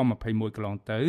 [0.00, 1.00] 2021កន្លងទៅ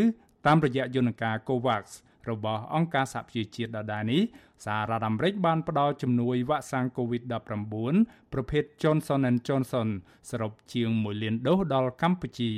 [0.46, 1.84] តាមរយៈយន្តការ COVAX
[2.32, 4.22] របស់អង្គការសហប្រជាជាតិដដែលនេះ
[4.66, 9.88] សហរដ្ឋអាមេរិកបានផ្ដល់ជំនួយវ៉ាក់សាំង COVID-19 ប្រភេទ Johnson & Johnson
[10.30, 12.54] សរុបជាង1លានដូសដល់កម្ពុជា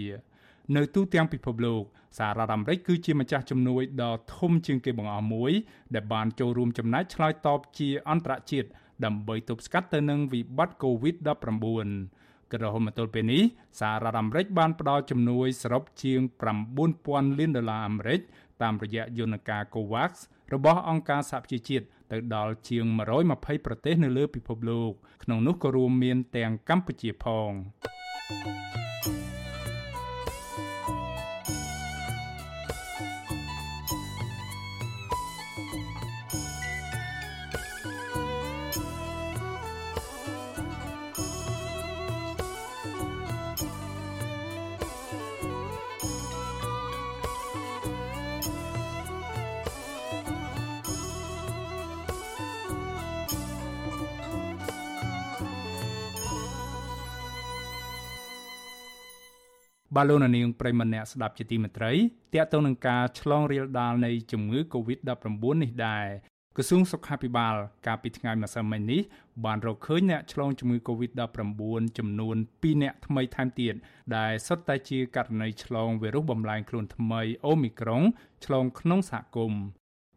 [0.75, 1.83] នៅទូទាំងពិភពលោក
[2.17, 5.51] សហរដ្ឋអាមេរិកគឺជាម្ចាស់ជំនួយដ៏ធំជាងគេបង្អស់មួយ
[5.95, 8.69] ដែលបានចូលរួមចំណែកឆ្លើយតបជាអន្តរជាតិ
[9.05, 11.87] ដើម្បីទប់ស្កាត់ទៅនឹងវិបត្តិ COVID-19
[12.51, 13.43] ក៏រហូតមកទល់ពេលនេះ
[13.79, 16.19] សហរដ្ឋអាមេរិកបានផ្ដល់ជំនួយសរុបជាង
[16.79, 18.19] 9000លានដុល្លារអាមេរិក
[18.63, 20.11] តាមរយៈយន្តការ COVAX
[20.53, 22.85] របស់អង្គការសហប្រជាជាតិទៅដល់ជាង
[23.25, 24.91] 120ប្រទេសនៅលើពិភពលោក
[25.23, 27.51] ក្នុងនោះក៏រួមមានទាំងកម្ពុជាផង
[59.99, 61.93] បាទលោកនាងប្រិមម្នាក់ស្ដាប់ជាទីមេត្រី
[62.33, 66.05] តាក់ទងនឹងការឆ្លងរាលដាលនៃជំងឺ Covid-19 នេះដែរ
[66.55, 67.55] ក្រសួងសុខាភិបាល
[67.87, 69.01] កាលពីថ្ងៃម្សិលមិញនេះ
[69.45, 73.73] បានរកឃើញអ្នកឆ្លងជំងឺ Covid-19 ចំនួន2អ្នកថ្មីថែមទៀត
[74.17, 78.03] ដែលសុទ្ធតែជាករណីឆ្លងវីរុសបំលែងខ្លួនថ្មីអូមីក្រុង
[78.45, 79.61] ឆ្លងក្នុងសហគមន៍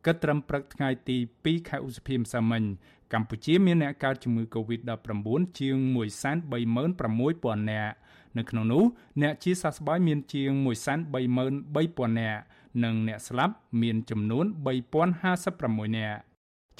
[0.06, 2.64] គិតត្រឹមព្រឹកថ្ងៃទី2ខែឧសភាម្សិលមិញ
[3.12, 7.94] កម្ពុជាមានអ្នកកើតជំងឺ Covid-19 ជាង136,000នាក់
[8.38, 8.84] នៅក្នុងនោះ
[9.22, 12.42] អ្នកជាសះស្បើយមានជាង133,000នាក់
[12.84, 14.44] និងអ្នកស្លាប់មានចំនួន
[15.20, 16.20] 3056នាក់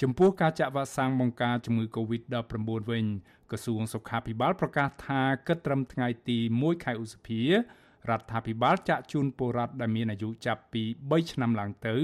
[0.01, 2.55] ចំពោះការចាក់វ៉ាក់សាំងបង្ការជំងឺ Covid-19
[2.91, 3.05] វិញ
[3.51, 11.95] ក្រសួងសុខាភិបាលប្រកាសថាគិតត្រឹមថ្ងៃទី1ខែឧសភារដ្ឋាភិបាលចាក់ជូនពលរដ្ឋដែលមានអាយុចាប់ពី3ឆ្នាំឡើងទៅ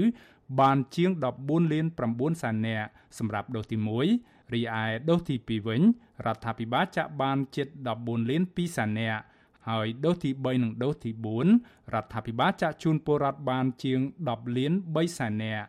[0.60, 3.76] បានជាង14លាន9សែននាក់សម្រាប់ដូសទី
[4.16, 5.82] 1រីឯដូសទី2វិញ
[6.26, 9.22] រដ្ឋាភិបាលចាក់បានជិត14លាន2សែននាក់
[9.68, 11.10] ហើយដូសទី3និងដូសទី
[11.52, 15.68] 4រដ្ឋាភិបាលចាក់ជូនពលរដ្ឋបានជាង10លាន3សែននាក់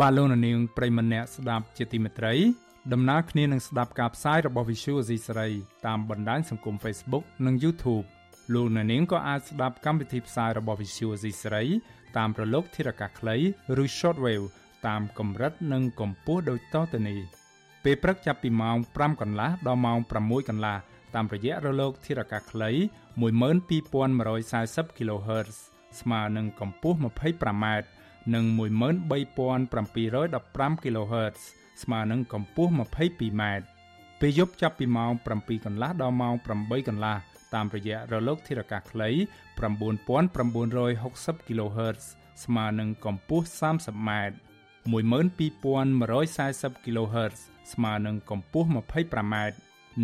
[0.00, 2.34] បាឡូណានាងប្រិមម្នាក់ស្ដាប់ជាទីមេត្រី
[2.92, 5.50] ដំណើរគ្នានឹងស្ដាប់ការផ្សាយរបស់ Visual Asia សេរី
[5.86, 8.06] តាមបណ្ដាញសង្គម Facebook និង YouTube
[8.54, 11.64] លោកអ្នកនាងក៏អាចស្ដាប់កម្មវិធីផ្សាយរបស់ Visual Asia សេរី
[12.16, 13.36] តាមប្រឡោកធារកាសខ្លី
[13.82, 14.46] ឬ Shortwave
[14.86, 17.20] តាមកម្រិតនិងកម្ពស់ដូចតទៅនេះ
[17.84, 20.76] ពេលព្រឹកចាប់ពីម៉ោង5កន្លះដល់ម៉ោង6កន្លះ
[21.14, 22.70] តាមរយៈរលកធារកាសខ្លី
[23.20, 25.56] 12140 kHz
[26.00, 27.66] ស្មើនឹងកម្ពស់ 25m
[28.34, 31.38] និង13715 kHz
[31.82, 33.42] ស្មើនឹងកម្ពស់ 22m
[34.20, 37.16] ពេលយប់ចាប់ពីម៉ោង7កន្លះដល់ម៉ោង8កន្លះ
[37.54, 39.10] តាមរយៈរលកធារកាសខ្លី
[39.58, 42.04] 9960 kHz
[42.44, 44.10] ស្មើនឹងកម្ពស់ 30m
[44.92, 47.38] 12140 kHz
[47.72, 49.34] ស្មើនឹងកម្ពស់ 25m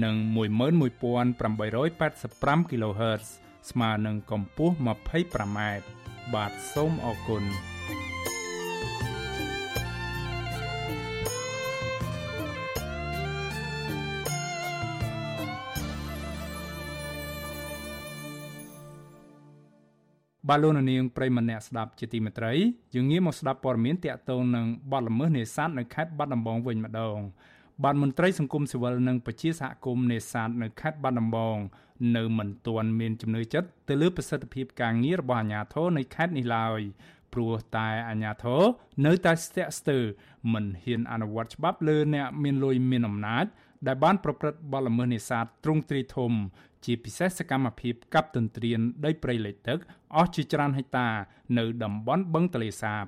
[0.05, 3.25] និង11885 kHz
[3.71, 5.59] ស្មើនឹងកម្ពស់ 25m
[6.35, 7.45] បាទសូមអរគុណ
[20.50, 22.52] បាទលោកនាងប្រិមម្នាក់ស្ដាប់ជាទីមេត្រី
[22.94, 27.18] យើងងាកមកស្ដាប់ព័ត៌មានតាក់ទងនឹងបទល្មើសនេសាទនៅខេត្តបាត់ដំបងវិញម្ដង
[27.84, 31.56] បានមន្ត្រីសង្គមស៊ីវិលនិងប្រជាសហគមន៍នេសាទនៅខេត្តបាត់ដំបង
[32.16, 36.80] នៅមិនទាន់មានជំនឿចិត្តទៅលើប្រសិទ្ធភាពការងាររបស់អាជ្ញាធរនៅខេត្តនេះឡើយ
[37.32, 38.62] ព្រោះតែអាជ្ញាធរ
[39.06, 40.04] នៅតែស្ទាក់ស្ទើរ
[40.52, 43.46] មិនហ៊ានអនុវត្តច្បាប់លើអ្នកមានលុយមានអំណាច
[43.86, 46.32] ដែលបានប្រព្រឹត្តបទល្មើសនេសាទទ្រង់ទ្រាយធំ
[46.85, 49.79] ជាពិសេសសកម្មភាពកាប់ទន្ទ្រានដីព្រៃលិចទឹក
[50.16, 51.09] អស់ជាច្រើនហិកតា
[51.59, 53.05] នៅតំបន់បឹងទលេសាប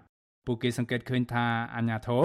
[0.47, 2.25] ពួកគេសង្កេតឃើញថាអាញាធរ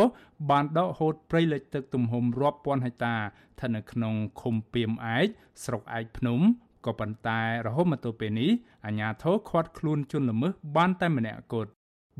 [0.50, 5.28] បានដកហូតព្រៃលិចទឹកទំហំរាប់ពាន់ហិកតាស្ថិតនៅក្នុងឃុំពីមឯក
[5.64, 6.40] ស្រុកឯកភ្នំ
[6.86, 8.52] ក៏ប៉ុន្តែរហូតមកទល់ពេលនេះ
[8.86, 11.72] អាញាធរខាត់ខ្លួនជនល្មើសបានតែម្នាក់គត់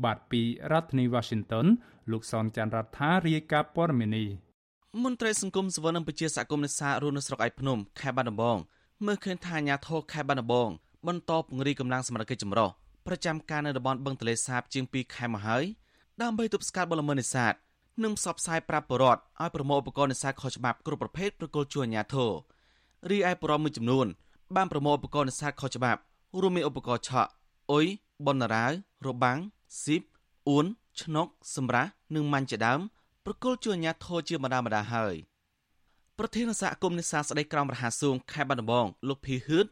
[0.04, 1.66] បាទពីរដ្ឋធានី Washington
[2.12, 4.28] លោកសនច័ន្ទរដ្ឋារាយការណ៍ព័ត៌មាននេះ
[5.04, 8.58] មន្ត្រីសង្គមសវននិងប្រជាសកម្មនេសាទរស់នៅស្រុកឯកភ្នំខេត្តបាត់ដំបង
[9.06, 10.70] មើលឃើញថាអាញាធរខេត្តបាត់ដំបង
[11.06, 12.68] បន្តពង្រីកកម្លាំងសមត្ថកិច្ចចម្រុះ
[13.06, 15.64] ប្រចាំការនៅតំបន់បឹងទន្លេសាបជាង2ខែមកហើយ
[16.22, 17.54] ដើម្បីទប់ស្កាត់បលល្មើសនេសាទ
[18.04, 22.30] និងផ្សព្វផ្សាយប្រាប់ប្រជាពលរដ្ឋឲ្យប្រមូលឧបករណ៍នេសាទខុសច្បាប់គ្រប់ប្រភេទប្រគល់ជួយអាញាធរ
[23.10, 24.06] រីឯប្រមមួយចំនួន
[24.56, 26.00] បានប្រមូលឧបករណ៍នេសាទខុសច្បាប់
[26.40, 27.30] រួមមានឧបករណ៍ឆក់
[27.72, 27.86] អុយ
[28.26, 28.72] បនរាវ
[29.06, 29.38] របាំង
[29.82, 30.02] ស៊ីប
[30.48, 30.66] អួន
[31.00, 32.80] ឆ្នុកសម្រាប់និងម៉ាញ់ជាដើម
[33.24, 35.14] ប្រគល់ជួយអាញាធរជាម្ដងម្ដងហើយ
[36.20, 39.66] ប្រធានសហគមន៍នេសាទស្ដីក្រមរហាសួងខេត្តបាត់ដំបងលោកភីហឿត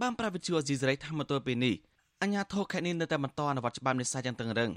[0.00, 1.74] បានប្រាប់វិទ្យុអេស៊ីសរ៉ៃថាមកទល់ពេលនេះ
[2.22, 4.70] អាញាធរខេត្តនេះនៅតែបន្តអនុវត្តច្បាប់នេសាទយ៉ាងតឹងរ៉ឹង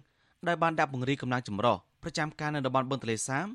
[0.48, 3.46] ដោយបានដាក់ពង្រីកកម្លាំងចម្រុះប្រចាំការនៅតំបន់បឹងទន្លេសាប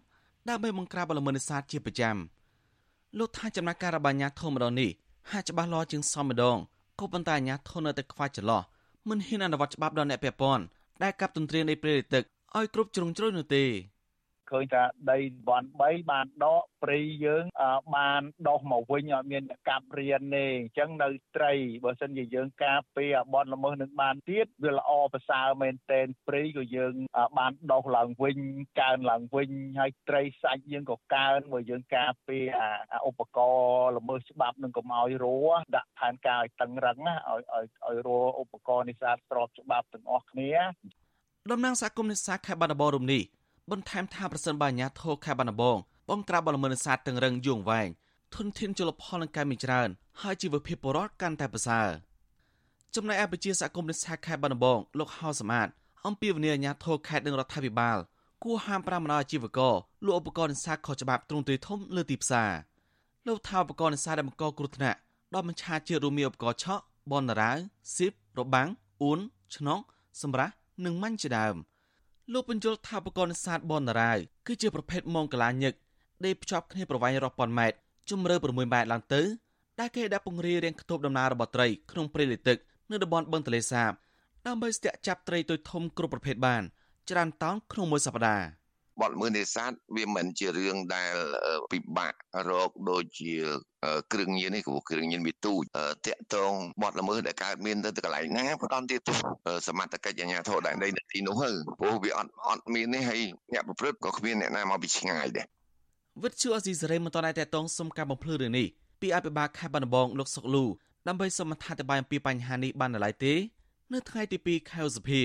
[0.48, 2.16] ដើម្បីបង្ក្រាបបលល្មើសនេសាទជាប្រចាំ
[3.18, 4.90] លោកថាចំណាក់ការរបស់អាញាធរម្ដងនេះ
[5.30, 6.56] ហាក់ច្បាស់លាស់ជាងសមម្ដង
[7.00, 8.62] ក៏ប៉ុន្តែអាញាធរនៅតែខ្វះចន្លោះ
[9.08, 10.64] មិនហ៊ានអនុវត្តច្បាប់ដល់អ្នកពាក់ព័ន្ធ
[11.02, 12.22] ដែលកាប់ទន្ទ្រានដីព្រៃទឹក
[12.56, 13.64] ឲ្យគ្រប់ជ្រុងជ្រោយនោះទេ
[14.52, 17.44] ឃើញថាដីវ៉ាន់3បានដកព្រៃយើង
[17.96, 21.52] បានដោះមកវិញអត់មានអ្នកកាប់រៀនទេអញ្ចឹងនៅត្រី
[21.84, 26.94] បើសិនជាយើងការពារបនល្មើសនឹងបានទៀតវាល្អប្រសើរមែនតែនព្រៃក៏យើង
[27.38, 28.38] បានដោះឡើងវិញ
[28.80, 35.38] កើនឡើងវិញហើយត្រីសាច់យើងក៏កើនបើយើងការពារអាឧបករណ៍ល្មើសច្បាប់នឹងកុំឲ្យរੂ
[35.76, 40.52] ដាក់ផែនការឲ្យតឹងរឹងណាឲ្យឲ្យឲ្យរੂឧបករណ៍នេសាទស្របច្បាប់ទាំងអស់គ្នា
[41.52, 43.22] តំណាងសហគមន៍នេសាទខេត្តបាត់ដំបងរំនេះ
[43.70, 45.78] បន្ថែមថាប្រសិនបើអាញាធរខេត្តបាត់ដំបង
[46.10, 47.88] បង្ក្រាបបលល្មើសនេសាទទាំងរឹងយូរវែង
[48.34, 49.88] ធនធានជលផលនឹងកើនមានច្រើន
[50.20, 51.88] ហើយជីវភាពពលរដ្ឋកាន់តែប្រសើរ
[52.94, 55.68] ចំណែកឯប្រជាសហគមន៍នេសាទខេត្តបាត់ដំបងលោកហៅសមាត
[56.06, 57.98] អំពីវិញ្ញាអាញាធរខេត្តនិងរដ្ឋាភិបាល
[58.44, 59.74] គួរហាមប្រាមបណ្ដាអាជីវករ
[60.06, 62.50] លក់ឧបករណ៍នេសាទខុសច្បាប់ទ្រង់ទ្រាយធំលើទីផ្សារ
[63.26, 64.98] លោកថាឧបករណ៍នេសាទដែលបង្កគ្រោះថ្នាក់
[65.34, 67.56] ដល់បញ្ឆាជាតិរួមមានឧបករណ៍ឆក់បនរាវ
[67.94, 68.68] ស៊ីបរបាំង
[69.00, 69.18] អ៊ូន
[69.54, 69.80] ឆ្នុក
[70.22, 70.52] សម្រាប់
[70.84, 71.56] និងម៉ាញ់ជាដើម។
[72.34, 75.74] លោកបញ្យលថាបកនេសាទបនរាយគឺជាប្រភេទមងកលាញឹក
[76.24, 77.76] ដេកភ្ជាប់គ្នាប្រវែងរាប់ពាន់ម៉ែត្រ
[78.10, 79.22] ជម្រៅ6ម៉ែត្រឡើងទៅ
[79.80, 82.58] ដែលគេដាក់ពង្រាយរៀងខ្ទប់ដំណើររបស់ត្រីក្នុងព្រៃលិទឹក
[82.90, 83.92] នៅតំបន់បឹងទលេសាប
[84.46, 86.62] ដើម្បីស្ទាក់ចាប់ត្រីទុយធំគ្រប់ប្រភេទបាន
[87.10, 88.59] ច្រើនតោនក្នុងមួយសប្តាហ៍
[89.00, 91.14] បទល្មើសនេសាទវាមិនជារឿងដែល
[91.72, 92.14] ពិបាក
[92.48, 93.34] រកដូចជា
[94.12, 95.62] គ្រឿងញៀននេះព្រោះគ្រឿងញៀនវាទូច
[96.06, 99.00] តាក់តងបទល្មើសដែលកើតមានទៅកន្លែងណាផ្ដំទៀត
[99.68, 103.20] សមត្ថកិច្ចអាជ្ញាធរដែនដីនៅទីនោះទៅព្រោះវាអត់អត់មាននេះហើយ
[103.52, 105.46] អ្នកប្រព្រឹត្តក៏គ្មានអ្នកណាមកពីឆ្ងាយដែរ
[106.22, 108.66] វិទ្យុអស៊ីសេរីមិនតន់តែតងសុំការបំភ្លឺរឿងនេះ
[109.00, 110.64] ពីអភិបាលខេត្តបាត់ដំបងលោកសុកលូ
[111.08, 113.34] ដើម្បីសូមអធិប្បាយអំពីបញ្ហានេះបាននៅឡើយទេ
[113.92, 115.20] នៅថ្ងៃទី2ខែឧសភា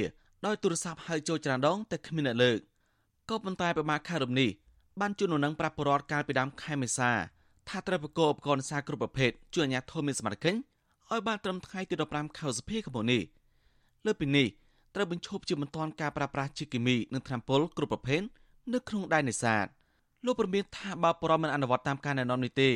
[0.45, 2.59] ដោយទូរស័ព្ទហៅចូលច្រានដងតែគ្មានអ្នកលើក
[3.29, 4.49] ក៏ប៉ុន្តែប្រមាខែរំនេះ
[5.01, 7.11] បានជួននៅនឹងប្រាប់បរដ្ឋកាលពីដើមខែមេសា
[7.69, 10.59] ថាត្រូវប្រកបឧបករណ៍នេសាទគ្រប់ប្រភេទជួយអាជ្ញាធរមានសមត្ថកិច្ច
[11.11, 13.21] ឲ្យបានត្រឹមថ្ងៃទី15ខែសភាឆ្នាំនេះ
[14.05, 14.47] លើពីនេះ
[14.95, 18.21] ត្រូវបញ្ឈប់ជាមិនទាន់ការប្រើប្រាស់ជីគីមីនិងថ្នាំពុលគ្រប់ប្រភេទ
[18.73, 19.65] នៅក្នុងដែននេសាទ
[20.25, 22.69] លោកប្រមានថាបើបរិមិនអនុវត្តតាមការណែនាំនេះទេ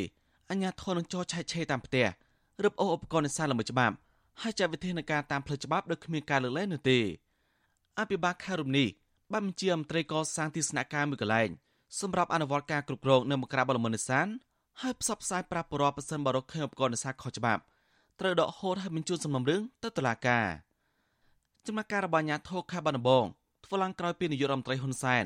[0.49, 2.05] អាជ្ញាធរនឹងចោទឆែកឆេរតាមផ្ទះ
[2.63, 3.95] រឹបអូសឧបករណ៍នេសាទល្មើសច្បាប់
[4.41, 6.99] ហើយចាត់វិធានការតាមផ្លូវច្បាប់ដោយគ្មានការលើកលែងនោះទេ
[7.99, 8.87] អភិបាលខេត្តរំនេះ
[9.33, 11.49] បានបញ្ជាមន្ត្រីកសាងទីស្នាក់ការមួយកន្លែង
[11.99, 14.27] សម្រាប់អនុវត្តការគ្រប់គ្រងនៅមកក្រាបបលមនិសាន
[14.81, 17.61] ហើយផ្សព្វផ្សាយប្រាប់ប្រជាពលរដ្ឋបរកឃើញឧបករណ៍នេសាទខុសច្បាប់
[18.19, 20.45] ត្រូវដកហូតហើយបញ្ជូនសំណុំរឿងទៅតុលាការ
[21.67, 23.25] ចំណាក់ការរបស់អាជ្ញាធរខេត្តបាត់ដំបង
[23.65, 25.25] ធ្វើឡើងក្រោយពីនាយករដ្ឋមន្ត្រីហ៊ុនសែន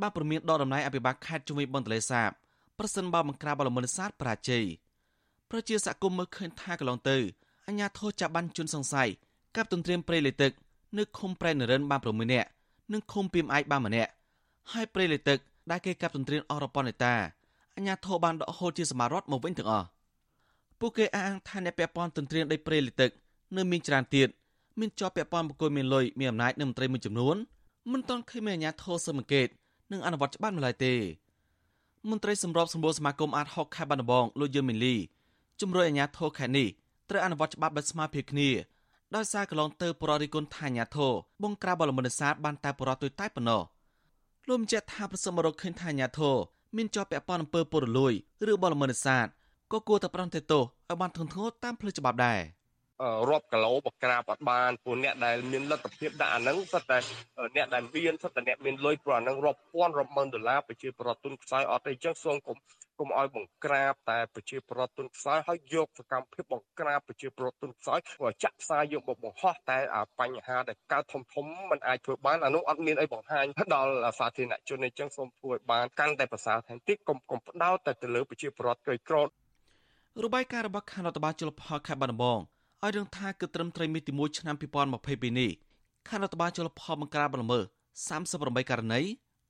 [0.00, 2.30] បានប្រមានដកតំណែងអភិបាលខេត្តជំនាញបនទលេសាប
[2.78, 4.64] ប្រសិនបើបង្ក្រាបបលមនិសាទបរាជ័យ
[5.50, 7.16] ប្រជាសកម្មមើលឃើញថាកន្លងទៅ
[7.66, 9.08] អាជ្ញាធរចាប់បានជនសង្ស័យ
[9.56, 10.52] កាប់ទន្ទ្រានព្រៃលិទឹក
[10.98, 12.48] នៅឃុំប្រែនរិនបាន6នាក់
[12.92, 14.10] និងឃុំពីមឯកបានម្នាក់
[14.72, 15.38] ហើយព្រៃលិទឹក
[15.70, 17.14] ដែលគេកាប់ទន្ទ្រានអស់រប៉ុននេតា
[17.76, 19.86] អញ្ញាធិបបានដកហូតជាសមារដ្ឋមកវិញទាំងអស់
[20.80, 23.10] ពួកគេអះអាងថាអ្នកពាក់ព័ន្ធទន្ទ្រានដីព្រៃលិទឹក
[23.56, 24.28] នៅមានច្រើនទៀត
[24.80, 27.36] មានជាប់ពាក់ព័ន្ធបុគ្គលមានលុយមានអំណាចនិងមន្ត្រីមួយចំនួន
[27.92, 29.48] មិនទាន់ឃើញមានអាជ្ញាធរស៊ើបអង្កេត
[29.92, 30.94] និងអនុវត្តច្បាប់នៅឡើយទេ
[32.10, 34.94] មន្ត្រីសម្របសម្រួលសមាគមអាត60ខេត្តបាត់ដំបងលោកយឺមីលី
[35.60, 36.68] ជំរុញអាជ្ញាធរខេត្តនេះ
[37.08, 38.48] ត្រូវអនុវត្តច្បាប់ដោយស្មើភាពគ្នា
[39.16, 43.62] ដោយសារកន្លងទៅបរិរិគុណថាអាជ្ញាធរបង្ក្រាបបលមនសាទបានតែបរិទុយតែប៉ុណ្ណោះ
[44.48, 46.36] លោកបញ្ជាក់ថាប្រសិនមករកឃើញថាអាជ្ញាធរ
[46.76, 48.12] មានជាប់ពាក់ព័ន្ធអំពើពុករលួយ
[48.50, 49.26] ឬបលមនសាទ
[49.72, 52.40] ក៏គួរតែប្រន្ទាទោសឲ្យបានធ្ងន់ធ្ងរតាមផ្លូវច្បាប់ដែរ
[53.28, 56.98] រាប់គីឡូបក្រាបអត់បានពួកអ្នកដែលមានលទ្ធភាពដាក់អាហ្នឹងសិតតែ
[57.56, 62.56] អ្នកដែលមានសិតតែអ្នកមានលុយព្រោះអាហ្នឹងរាប់ពាន់រាប់ម៉ឺនដុល្លារប្រជាប្រដ្ឋទុនខ្សោយអត់ទេអញ្ចឹងសូមកុំ
[63.02, 69.78] កុំឲ្យបង្ក្រាបតែប្រជាប្រដ្ឋទុនខ្សោយហើយយកសកម្មភាពបង្ក្រាបប្រជាប្រដ្ឋទុនខ្សោយព្រោះចាក់ផ្សាយយកមកបង្ហោះតែ
[70.20, 79.16] បញ្ហាដែលកើតធំធំมันអាចធ្វើបានអានោះអត់មានអីបង្ហាញដល់សាធារណជនអញ្ចឹងសូមធ្វើឲ្យបានកាន់តែប្រសើរថែមទៀតកុំកុំផ្ដោតតែទៅលើប្រជាប្រដ្ឋក្រីក្រ
[80.24, 82.38] របាយការណ៍របស់ខេត្តរដ្ឋបាលជលផលខេត្តបាត់ដំបង
[82.84, 84.56] ឲ្យដឹងថាគឺត្រឹមត្រីមាសទី1ឆ្នាំ
[84.98, 85.50] 2022នេះ
[86.08, 87.60] ខេត្តរដ្ឋបាលជលផលបង្ក្រាបល្មើ
[88.08, 89.02] ស38ករណី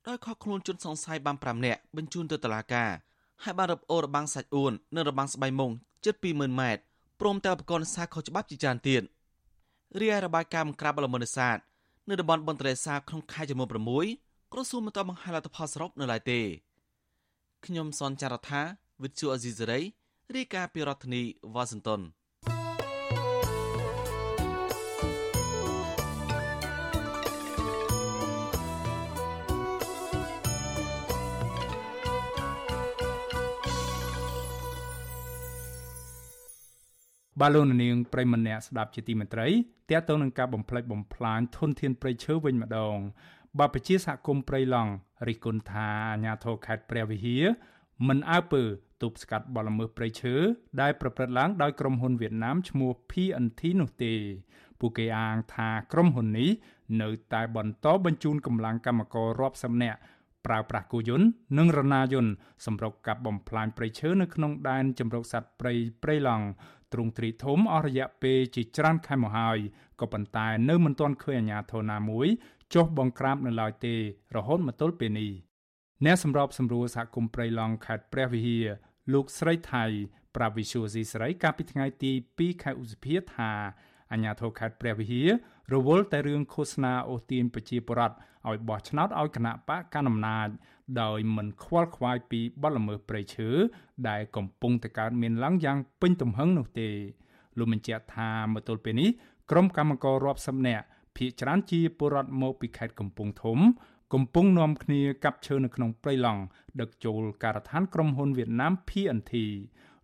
[0.07, 2.91] ដោយខកខ្លួនជនសង្ស័យបាន5នាក់បញ្ជូនទៅតុលាការ
[3.43, 5.71] ហើយបានរឹបអូររបាំងសាច់អួននិងរបាំងស្បៃមុង
[6.05, 6.81] ជិត20000ម៉ែត្រ
[7.19, 9.01] ព្រមទាំងឧបករណ៍នេសាទខុសច្បាប់ជាច្រើនទៀត
[10.01, 11.57] រាយរបាយការណ៍បង្ក្រាបល្មើសនេសាទ
[12.09, 13.69] នៅតំបន់បឹងទន្លេសាបក្នុងខែចំនួន
[14.09, 16.41] 6ក្រសួងមិនទាន់បង្ហាញលទ្ធផលសរុបនៅឡើយទេ
[17.65, 18.61] ខ្ញុំសនចាររថា
[19.03, 19.79] វិទ្យុអេស៊ីសេរី
[20.35, 22.01] រាយការណ៍ពីរដ្ឋធានីវ៉ាស៊ីនតោន
[37.41, 39.47] បាឡូននាងប្រិមម្នាក់ស្ដាប់ជាទីមេត្រី
[39.91, 42.97] តើតើនឹងការបំផ្លិចបំផ្លាញធនធានព្រៃឈើវិញម្ដង
[43.59, 44.91] បើប្រជាសហគមន៍ព្រៃឡង់
[45.27, 47.43] រិះគន់ថាអាញាធរខេត្តព្រះវិហារ
[48.07, 48.63] មិនអើពើ
[49.01, 50.35] ទប់ស្កាត់បទល្មើសព្រៃឈើ
[50.81, 54.13] ដែលប្រព្រឹត្តឡើងដោយក្រុមហ៊ុនវៀតណាមឈ្មោះ PNT នោះទេ
[54.79, 56.49] ពួកគេអាងថាក្រុមហ៊ុននេះ
[57.01, 59.99] នៅតែបន្តបញ្ជូនកម្លាំងកម្មកររាប់សិបនាក់
[60.45, 62.33] ប្រើប្រាស់គោយន្តនិងរណាយន្ត
[62.65, 66.45] សម្រុកកាប់បំផ្លាញព្រៃឈើនៅក្នុងដែនជម្រកសត្វព្រៃព្រៃឡង់
[66.93, 69.57] ទ្រង់ទ្រីធំអស់រយៈពេលជាច្រើនខែមកហើយ
[70.01, 72.27] ក៏ប៉ុន្តែនៅមិនទាន់ឃើញអាជ្ញាធរណាមួយ
[72.73, 73.95] ចុះបង្ក្រាបនៅឡើយទេ
[74.35, 75.31] រហូតមកទល់ពេលនេះ
[76.05, 78.65] អ្នកសម្របសម្រួលសហគមន៍ព្រៃឡង់ខេត្តព្រះវិហារ
[79.13, 79.85] លោកស្រីថៃ
[80.35, 83.51] ប្រាវិសុយស៊ីស្រីកាលពីថ្ងៃទី2ខែឧសភាថា
[84.11, 85.29] អាញាធរខេត្តព្រះវិហារ
[85.71, 88.15] រវល់តែរឿងឃោសនាអូសទាញប្រជាពលរដ្ឋ
[88.49, 90.47] ឲ្យបោះឆ្នោតឲ្យគណៈបកកណ្ដាលអំណាច
[91.01, 93.49] ដោយមិនខ្វល់ខ្វាយពីបទល្មើសព្រៃឈើ
[94.09, 96.89] ដែលកំពុងតែកើតមានឡើងយ៉ាងពេញទំហឹងនោះទេ
[97.57, 99.09] លោកបញ្ជាក់ថាមកទល់ពេលនេះ
[99.51, 103.59] ក្រុមកម្មកររាប់សិបនាក់ភ ieck ច្រើនជាពលរដ្ឋមកពីខេត្តកំពង់ធំ
[104.13, 106.41] កំពុងនាំគ្នាកាប់ឈើនៅក្នុងព្រៃឡង់
[106.81, 109.33] ដឹកចូលការដ្ឋានក្រុមហ៊ុនវៀតណាម PNT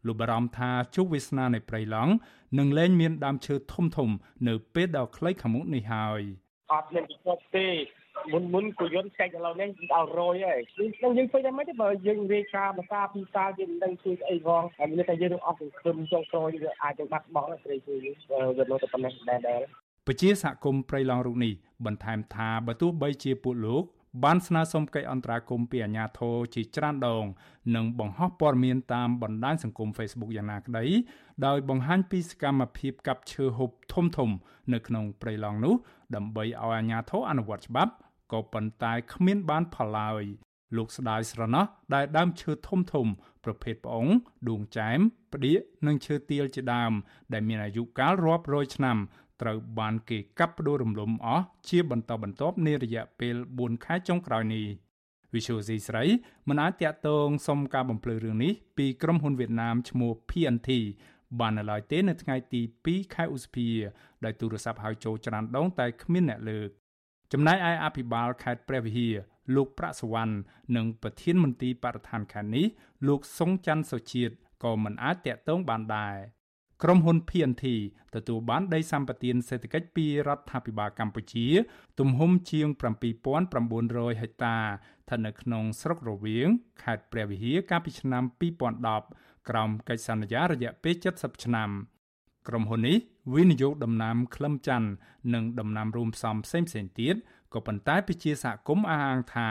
[0.07, 2.13] លោកបារម្ភថាជោគវាសនានៃព្រៃឡង់
[2.59, 4.09] នឹងលែងមានដើមឈើធំធំ
[4.47, 6.21] នៅពេលដ៏ខ្លីខាងមុខនេះហើយ
[6.71, 7.67] អត់មានពិភពទេ
[8.33, 10.61] មុនមុនគូយន្តចែកឥឡូវនេះដល់រយហើយ
[11.03, 17.97] នឹងយើងពេញតែមិនទេបើយើងរាយការណ៍ភាសាពីសាយើងមិនដឹងជួយស្អីផងហើយមានតែយើងនឹងអស់សង្ឃឹមចុងក្រោយយើងអាចនឹងបាត់បង់ត្រីជួយ
[18.57, 19.61] វានៅតែប៉ុណ្ណេះដែរដែរ
[20.07, 21.53] ពជាសហគមន៍ព្រៃឡង់រូបនេះ
[21.85, 23.83] បន្ថែមថាបើទោះបីជាពួកលោក
[24.23, 27.25] បានស្នើសុំកិច្ចអន្តរាគមន៍ពីអាជ្ញាធរជាច្រើនដង
[27.75, 30.85] និងបង្ហោះព័ត៌មានតាមបណ្ដាញសង្គម Facebook យ៉ាងណាក្តី
[31.45, 34.29] ដោយបង្ហាញពីសកម្មភាពកាប់ឈើហូបធំធំ
[34.73, 35.75] នៅក្នុងព្រៃឡង់នោះ
[36.15, 37.93] ដើម្បីឲ្យអាជ្ញាធរអនុវត្តច្បាប់
[38.31, 40.23] ក៏ប៉ុន្តែគ្មានបានផលឡើយ
[40.77, 43.07] លោកស្ដាយស្រណោះដែលដើមឈើធំធំ
[43.45, 44.07] ប្រភេទប្អុង
[44.49, 44.99] ដួងចែម
[45.33, 46.91] ផ្ដៀកនិងឈើទាលជាដើម
[47.33, 48.97] ដែលមានអាយុកាលរាប់រយឆ្នាំ
[49.41, 54.65] ត្រូវបានគេកាប់ផ្ដួលរំលំអស់ជាបន្តបន្ទាប់នារយៈពេល4ខែចុងក្រោយនេះ
[55.33, 56.03] វិសុយស៊ីស្រី
[56.49, 60.69] មិនអាចតាក់ទងសុំការបំភ្លឺរឿងនេះពីក្រុមហ៊ុនវៀតណាមឈ្មោះ PNT
[61.39, 63.67] បាននៅឡើយទេនៅថ្ងៃទី2ខែឧសភា
[64.25, 66.69] ដោយទូរស័ព្ទហៅចូលច្រើនដងតែគ្មានអ្នកលើក
[67.33, 69.15] ចំណែកឯអភិបាលខេត្តព្រះវិហារ
[69.55, 70.35] លោកប្រាក់សវណ្ណ
[70.75, 72.65] និងប្រធានមន្ទីរបរិស្ថានខេត្តនេះ
[73.07, 74.33] លោកសុងច័ន្ទសុជាតិ
[74.63, 76.15] ក៏មិនអាចតាក់ទងបានដែរ
[76.83, 77.65] ក្រុមហ៊ុន PNT
[78.15, 81.47] ទទួលបានដីសម្បត្តិសេដ្ឋកិច្ចពីរដ្ឋាភិបាលកម្ពុជា
[81.99, 82.67] ទំហំជាង
[83.45, 86.47] 7900ហិកតាស្ថិតនៅក្នុងស្រុករវៀង
[86.83, 88.23] ខេត្តព្រះវិហារកាលពីឆ្នាំ
[88.83, 91.69] 2010ក្រោមកិច្ចសន្យារយៈពេល70ឆ្នាំ
[92.47, 92.97] ក្រុមហ៊ុននេះ
[93.33, 94.89] វិនិយោគដំណាំក្លឹមច័ន្ទ
[95.33, 96.69] និងដំណាំរួមផ្សំផ្សេងៗ
[96.99, 97.15] ទៀត
[97.53, 99.49] ក៏ប៉ុន្តែពជាសហគមន៍អះអាងថា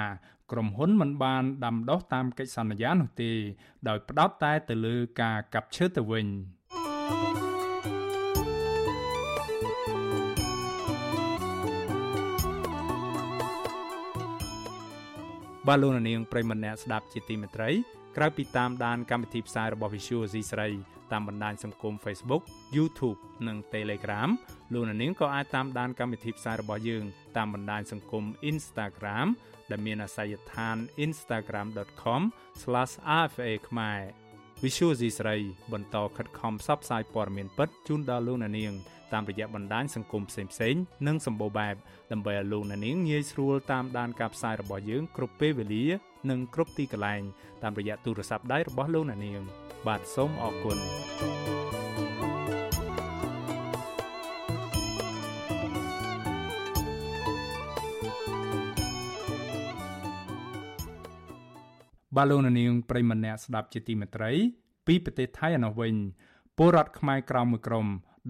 [0.53, 3.33] ក្រុមហ៊ុនមិនបានដាំដុះតាមកិច្ចសន្យានោះទេ
[3.89, 6.29] ដោយផ្ដោតតែទៅលើការកាប់ឈើទៅវិញ។
[15.69, 17.71] បាទលោកនាងប្រិមម្នាក់ស្ដាប់ជាទីមេត្រី
[18.17, 20.69] ក្រៅពីតាមដានកម្មវិធីផ្សាយរបស់ Visual C ស្រី
[21.13, 22.43] តាមបណ្ដាញសង្គម Facebook
[22.77, 24.31] YouTube និង Telegram
[24.73, 27.05] លោកនាងក៏អាចតាមដានកម្មវិធីផ្សាយរបស់យើង
[27.37, 29.29] តាមបណ្ដាញសង្គម Instagram
[29.71, 34.01] ដែលមានអាសយដ្ឋាន instagram.com/rfa ខ្មែរ
[34.65, 35.37] Visual C ស្រី
[35.73, 38.73] បន្តខិតខំផ្សព្វផ្សាយព័ត៌មានពិតជូនដល់លោកនាង
[39.13, 41.75] តាមរយៈបណ្ដាញសង្គមផ្សេងៗនិងសម្បូរបែប
[42.13, 45.85] ដើម្បីឲ្យលោកនាងងាយស្រួលតាមដានការផ្សាយរបស់យើងគ្រប់ពេលវេលា
[46.31, 47.23] និងគ្រប់ទីកន្លែង
[47.63, 49.43] តាមរយៈទូរស័ព្ទដៃរបស់លោកនាង
[49.87, 50.79] បាទសូមអរគុណ
[62.19, 64.33] បាឡូណានាងប្រិមម្នាក់ស្ដាប់ជាទីមេត្រី
[64.87, 65.95] ពីប្រទេសថៃឯណោះវិញ
[66.57, 67.87] ពលរដ្ឋខ្មែរក្រៅមួយក្រុម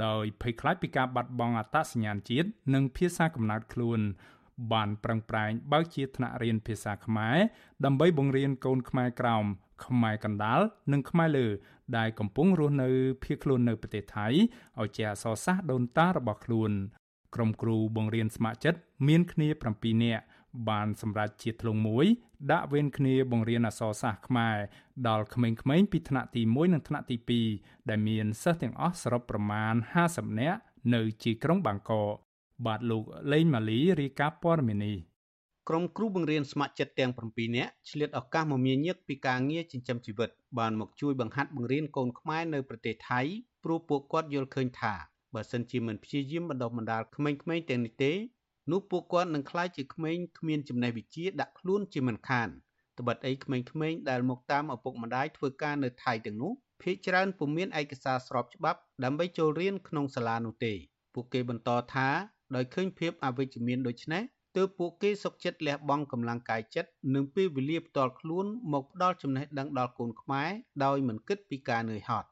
[0.07, 4.01] ដោយភ័យខ្លាចពីការបាត់បង់អត្តសញ្ញាណជាតិនិងភាសាកំណើតខ្លួន
[4.73, 7.37] បានប្រឹងប្រែងបើកជាថ្នាក់រៀនភាសាខ្មែរ
[7.85, 9.45] ដើម្បីបង្រៀនកូនខ្មែរក្រោម
[9.87, 10.61] ខ្មែរកណ្ដាល
[10.93, 11.49] និងខ្មែរលើ
[11.97, 12.91] ដែលកំពុងរស់នៅ
[13.23, 14.27] ភៀសខ្លួននៅប្រទេសថៃ
[14.81, 16.73] ឲ្យជាអសរសាស្ត្រដូនតារបស់ខ្លួន
[17.35, 18.79] ក្រុមគ្រូបង្រៀនស្ម័គ្រចិត្ត
[19.09, 20.25] មានគ្នា7នាក់
[20.69, 22.07] បានសម្រេចជាធ្លុងមួយ
[22.51, 24.57] ដាក់វេនគ្នាបង្រៀនអក្សរសាស្ត្រខ្មែរ
[25.09, 27.17] ដល់ក្មេងៗពីថ្នាក់ទី1និងថ្នាក់ទី
[27.53, 29.75] 2ដែលមានសិស្សទាំងអស់សរុបប្រមាណ
[30.07, 30.61] 50នាក់
[30.95, 32.15] នៅជាក្រុងបាងកក
[32.67, 34.99] បាទលោកលេងម៉ាលីរាយការណ៍ព័ត៌មាននេះ
[35.69, 43.21] ក្រុមគ្រូបង្រៀនស្ម័គ្រចិត្តទាំង7នាក់ឆ្លៀតឱកាសមមាញឹកពីការងារចិញ្ចឹមជីវិតបានមកជួយបង្ហាត់បង្រៀនកូនខ្មែរនៅប្រទេសថៃ
[43.65, 44.95] ព្រោះពួកគាត់យល់ឃើញថា
[45.35, 48.13] បើសិនជាមិនព្យាយាមបណ្ដុះបណ្ដាលក្មេងៗទាំងនេះទេ
[48.71, 52.49] នោះពួកគាត់នឹងក្លាយជាក្មេងគ្មានចំណេះវិជ្ជាដាក់ខ្លួនជាមិនខាន
[52.99, 53.59] ត្បិតអីក្មេ
[53.91, 56.53] ងៗដែលមកតាមឪពុកម្ដាយធ្វើការនៅថៃទាំងនោះ
[56.83, 60.75] ភ ieck ច្រើនពុំមានឯកសារស្របច្បាប់ដើម្បីចូលរៀនក្នុងសាលានោះទេ
[61.15, 62.09] ពួកគេបន្តថា
[62.57, 64.23] ដោយឃើញភាពអវិជ្ជមានដូចនេះ
[64.57, 70.51] ទើបពួកគេសុកចិត្តលះបង់កម្លាំងកាយចិត្តនិងពេលវេលាផ្ទាល់ខ្លួនមកផ្ដល់ចំណេះដឹងដល់កូនខ្មែរ
[70.85, 72.29] ដោយមិនគិតពីការនឿយហត់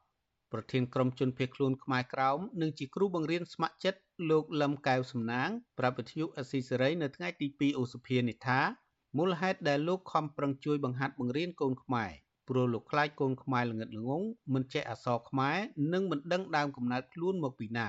[0.52, 3.98] ប្រធានក្រុមជនភៀសខ្លួនខ្មែរក្រោមនិងជាគ្រូបង្រៀនស្ម័គ្រចិត្ត
[4.30, 8.60] លោកលឹមកែវសំណាង ប្រាប់វិទ្យុអស៊ីសេរីនៅថ្ងៃទី2ឧសភានេះថា
[9.16, 12.10] មូលហេតុដែលលោកខំប្រឹងជួយបង្ហាត់បង្រៀនកូនខ្មែរ
[12.48, 14.22] ព្រោះលោកខ្លាចកូនខ្មែរល្ងិតល្ងង
[14.54, 15.56] មិនចេះអក្សរខ្មែរ
[15.92, 17.88] និងមិនដឹងដើមកំណើតខ្លួនមកពីណា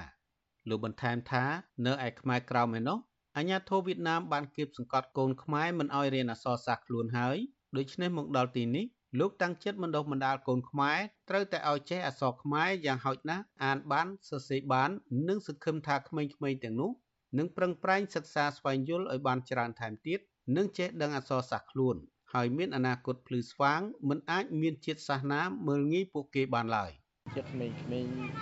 [0.69, 1.43] លោកបន្ថែមថា
[1.85, 2.97] នៅឯខ្មែរក្រោមឯណោះ
[3.37, 7.37] អាញាធរវៀតណាមបានគៀបសង្កត់កូនខ្មែរមិនឲ្យរៀនអក្សរសាស្ត្រខ្លួនហើយ
[7.77, 8.85] ដូច្នេះមកដល់ទីនេះ
[9.19, 10.97] លោកតាំងចិត្តបណ្ដុះបណ្ដាលកូនខ្មែរ
[11.29, 14.89] ត្រូវតែឲ្យចេះអក្សរខ្មែរយ៉ាងហោចណាស់អានបានសរសេរបាន
[15.29, 16.91] និងសង្ឃឹមថាក្មេងៗទាំងនោះ
[17.37, 20.19] នឹងប្រឹងប្រែងសិក្សាស្វែងយល់ឲ្យបានច្រើនថែមទៀត
[20.57, 21.95] និងចេះដឹងអក្សរសាស្ត្រខ្លួន
[22.33, 26.91] ហើយមានអនាគតភ្លឺស្វាងមិនអាចមានជាតិសាសន៍ណាមើលងាយពួកគេបានឡើយ
[27.35, 27.75] ជាតិក្មេងៗ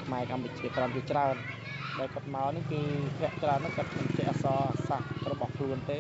[0.04, 1.36] ខ្មែរកម្ពុជាក្រំជាច្រើន
[2.00, 2.82] ដែលគាត់មកនេះគឺ
[3.20, 6.00] ភាគច្រើនហ្នឹងគាត់មិនចេះអក្សរសាស្ត្ររបស់ខ្លួនទេ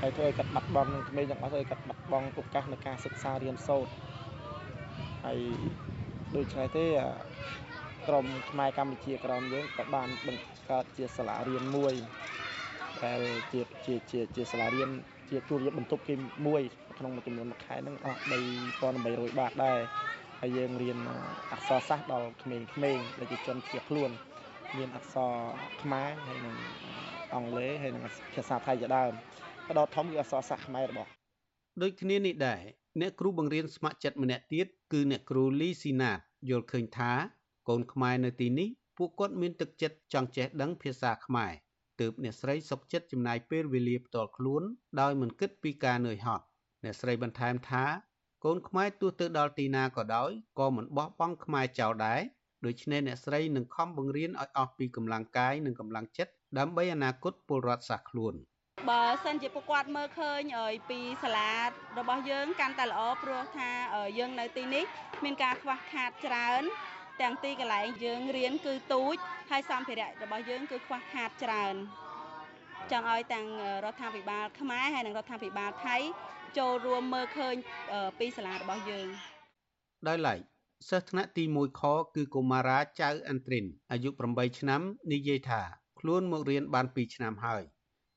[0.00, 3.92] ហើយធ្វើឲ្យគាត់បាត់បង់ក្មេងទាំងអស់ធ្វើឲ្យគាត់បាត់បង់ឱកាសในការសិក្សារៀនសូត្រ
[5.24, 5.40] ហើយ
[6.36, 6.84] ដូច្នេះទេ
[8.08, 11.94] ក្រមខ្មែរកម្ពុជាក្រមយើងក៏បានបង្កើតជាសាលារៀនមួយ
[13.04, 13.20] ដែល
[13.52, 14.90] ជាជាជាជាសាលារៀន
[15.30, 16.14] ជាទូរយបន្ទប់គេ
[16.46, 16.62] មួយ
[16.98, 18.20] ក្នុងមួយចំនួនមួយខែហ្នឹងអស់
[18.78, 19.78] 3800បាតដែរ
[20.40, 20.98] ហើយយើងរៀន
[21.52, 22.58] អក្សរសាស្ត្រដល់ក្មេ
[22.96, 24.10] ងៗដែលជាជនជាខ្លួន
[24.78, 25.32] មានអក្សរ
[25.82, 26.54] ខ្មែរហើយនិង
[27.34, 28.02] អង់គ្លេសហើយនិង
[28.34, 29.12] ភាសាថៃជាដើម
[29.70, 31.10] ផ្ដោតធំគឺអក្សរសាស្ត្រខ្មែររបស់
[31.82, 32.62] ដូចគ្នានេះដែរ
[33.00, 36.18] អ្នកគ្រូបង្រៀនស្ម័គ្រចិត្តម្នាក់ទៀតគឺអ្នកគ្រូលីស៊ីណាត
[36.50, 37.12] យល់ឃើញថា
[37.68, 41.52] កូនខ្មែរនៅទីនេះពួកគាត់មានទឹកចិត្តចង់ចេះដឹងភាសាខ្មែរ
[42.00, 44.62] ទើបអ្នកស្រីសុកចិត្តចំណាយពេលវេលាផ្ទាល់ខ្លួន
[45.00, 46.44] ដោយមិនគិតពីការនឿយហត់
[46.84, 47.84] អ្នកស្រីបន្ថែមថា
[48.44, 52.20] កូនខ្មែរទោះទៅដល់ទីណាក៏ដោយក៏មិនបោះបង់ខ្មែរចោលដែរ
[52.66, 58.36] ដូច្នេះអ្នកស្រីនឹងខំបង្រៀនឲ្យអស់ពីកម្លាំងកាយនិងកម្លាំងចិត្តដើម្បីអនាគតពលរដ្ឋសាសខ្លួន។
[58.90, 60.40] បើសិនជាពួកគាត់មើលឃើញ
[60.90, 61.50] ពីសាលា
[61.98, 63.70] របស់យើងកាន់តែល្អព្រោះថា
[64.18, 64.84] យើងនៅទីនេះ
[65.24, 66.62] មានការខ្វះខាតច្រើន
[67.20, 69.16] ទាំងទីកន្លែងយើងរៀនគឺទូច
[69.50, 71.74] ហើយសម្ភារៈរបស់យើងគឺខ្វះខាតច្រើន
[72.90, 73.46] ចង់ឲ្យទាំង
[73.84, 75.96] រដ្ឋាភិបាលខ្មែរហើយនិងរដ្ឋាភិបាលថៃ
[76.58, 77.54] ចូលរួមមើលឃើញ
[78.18, 79.06] ពីសាលារបស់យើង
[80.08, 80.38] ដោយឡែក
[80.90, 81.82] សិស្សថ្នាក់ទី1ខ
[82.16, 84.80] គឺកុមារាចៅអាន់ទ្រិនអាយុ8ឆ្នាំ
[85.12, 85.62] និយាយថា
[86.00, 87.64] ខ្លួនមករៀនបាន2ឆ្នាំហើយ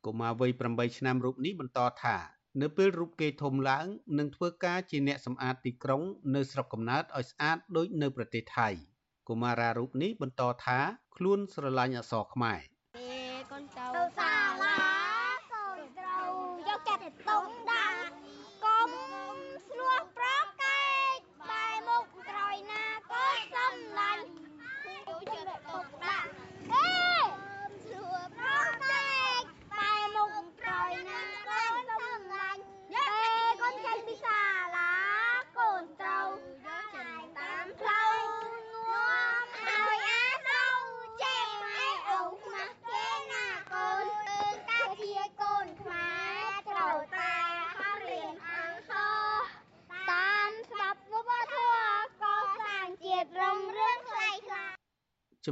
[0.05, 2.17] កុមារវ័យ8ឆ្នាំរូបនេះបន្តថា
[2.61, 3.85] នៅពេលរូបគេធំឡើង
[4.19, 6.01] នឹងធ្វើការជាអ្នកសម្អាតទីក្រុង
[6.35, 8.69] នៅស្រុកកំណើតឲ្យស្អាតដូចនៅប្រទេសថៃ
[9.29, 10.79] កុមារារូបនេះបន្តថា
[11.15, 12.59] ខ្លួនស្រឡាញ់អក្សរខ្មែរ
[13.51, 13.85] កូនទៅ
[14.17, 14.33] សា
[14.63, 14.77] លា
[15.53, 16.29] កូនត្រូវ
[16.67, 17.99] យកចិត្តទុកដាក់
[18.65, 18.89] កុំ
[19.67, 20.27] ស្លោះប្រ
[20.61, 21.17] កែក
[21.49, 23.25] បែមុខក្រោយណាក៏
[23.55, 24.23] សំឡាញ់
[25.07, 26.29] ជួយចិត្តទុកដាក់
[26.73, 26.91] អេ
[27.83, 28.51] ស្លោះប្រ
[28.83, 29.41] កែក
[29.77, 30.31] បែមុខ
[30.61, 32.61] ក្រោយណាក៏សំឡាញ់
[32.93, 33.09] អេ
[33.61, 33.73] កូន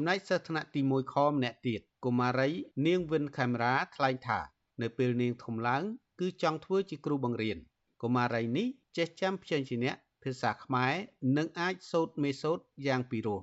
[0.07, 2.49] ចំណែកសិស្សថ្នាក់ទី1ខម្នាក់ទៀតកុមារី
[2.87, 4.39] នាងវិនខេមរាថ្លែងថា
[4.81, 5.83] នៅពេលនាងធំឡើង
[6.19, 7.57] គឺចង់ធ្វើជាគ្រូបង្រៀន
[8.01, 9.93] កុមារីនេះចេះចាំព្យញ្ជនៈ
[10.23, 10.93] ភាសាខ្មែរ
[11.37, 13.39] និងអាចសូត្រមេសូត្រយ៉ាងពីរោះ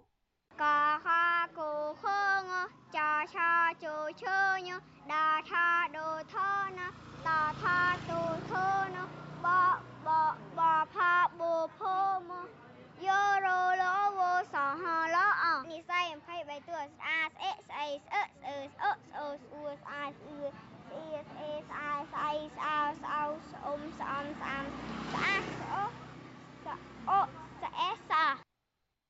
[17.84, 24.64] អេស្អីស្អឹស្អឺស្អឹស្អឺស្អួស្អាស្អឺស្អៀស្អេស្អាស្អៃស្អោស្អោស្អុំស្អំស្អាំ
[25.12, 28.24] ស្អាស្អុស្អុស្អេសា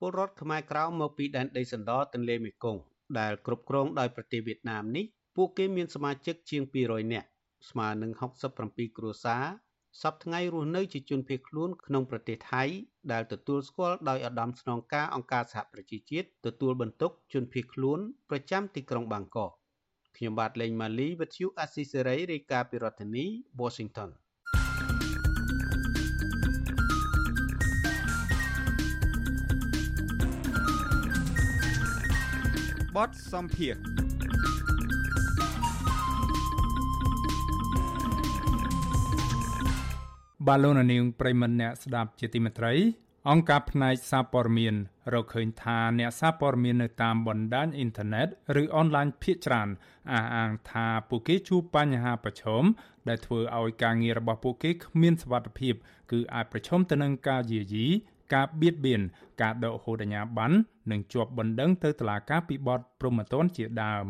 [0.00, 2.82] ពលរដ្ឋខ្មែរក្រៅមកពីដែនដីសណ្ដទន្លេមេគង្គ
[3.18, 5.04] ដែលគ្រប់គ្រងដោយប្រទេសវៀតណាមនេះ
[5.36, 7.28] ពួកគេមានសមាជិកជាង200នាក់
[7.70, 8.10] ស្មើនឹង
[8.54, 9.44] 67គ្រួសារ
[10.03, 12.64] សពថ្ងៃរស់នៅជាជនភៀសខ្លួនក្នុងប្រទេសថៃ
[13.12, 17.99] ដែលទទួលស្គាល់ដោយឧត្តមស្នងការអង្គការសហប្រជាជាតិទទួលបន្ទុកជនភៀសខ្លួន
[18.30, 19.51] ប្រចាំទីក្រុងបាងកក
[20.16, 23.24] ខ្ញុំបាទលេងម៉ាលីវិទ្យុអាស៊ីសេរីរាយការណ៍ពីរដ្ឋធានី
[23.61, 24.11] Washington
[32.97, 34.03] បទសំភារ
[40.49, 42.74] បាឡូណានីងប្រិមនអ្នកស្ដាប់ជាទីមេត្រី
[43.30, 44.74] អង្គការផ្នែកសារព័ត៌មាន
[45.14, 48.28] រកឃើញថាអ្នកសារព័ត៌មាននៅតាមបណ្ដាញអ៊ីនធឺណិត
[48.62, 49.68] ឬអនឡាញភាគច្រើន
[50.12, 52.64] អះអាងថាពួកគេជួបបញ្ហាប្រឈម
[53.09, 55.74] ដែលធ្វើឲ្យការងាររបស់ពួកគេគ្មានសុវត្ថិភាព
[56.12, 57.86] គឺអាចប្រឈមទៅនឹងការយាយី
[58.34, 59.03] ការបៀតបៀន
[59.42, 60.57] ការដកហូតអាជ្ញាប័ណ្ណ
[60.90, 64.07] និងជាប់បណ្ដឹងទៅតុលាការពីបទប្រមទ័នជាដើម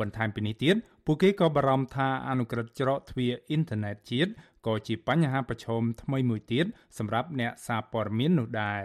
[0.00, 0.76] បន្ថែមពីនេះទៀត
[1.06, 4.30] ពួកគេក៏បារម្ភថាអនុក្រឹត្យច្រកទ្វារអ៊ីនធឺណិតជាតិ
[4.66, 6.66] ក៏ជាបញ្ហាប្រឈមថ្មីមួយទៀត
[6.98, 8.82] សម្រាប់អ្នកសារព័ត៌មាននោះដែរ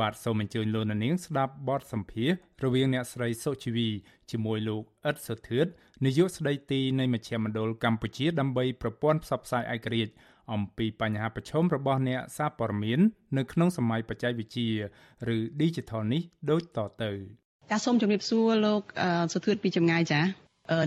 [0.00, 2.30] បាទសូមអញ្ជើញលោកនាងស្ដាប់បទសម្ភាស
[2.64, 3.88] រវាងអ្នកស្រីសុជីវី
[4.30, 5.66] ជាមួយលោកអ៊ិតសុធឿត
[6.04, 10.12] នាយកស្ដីទីនៃមជ្ឈមណ្ឌលកម្ពុជាដើម្បីប្រព័ន្ធផ្សព្វផ្សាយឯករាជ្យ
[10.52, 13.00] អំពីបញ្ហាប្រឈមរបស់អ្នកសារព័ត៌មាន
[13.36, 14.70] នៅក្នុងសម័យបច្ចេកវិទ្យា
[15.36, 17.12] ឬ Digital នេះដូចតទៅ
[17.70, 18.82] ចាសសូមជម្រាបសួរលោក
[19.32, 20.20] សុធឿតពីចម្ងាយចា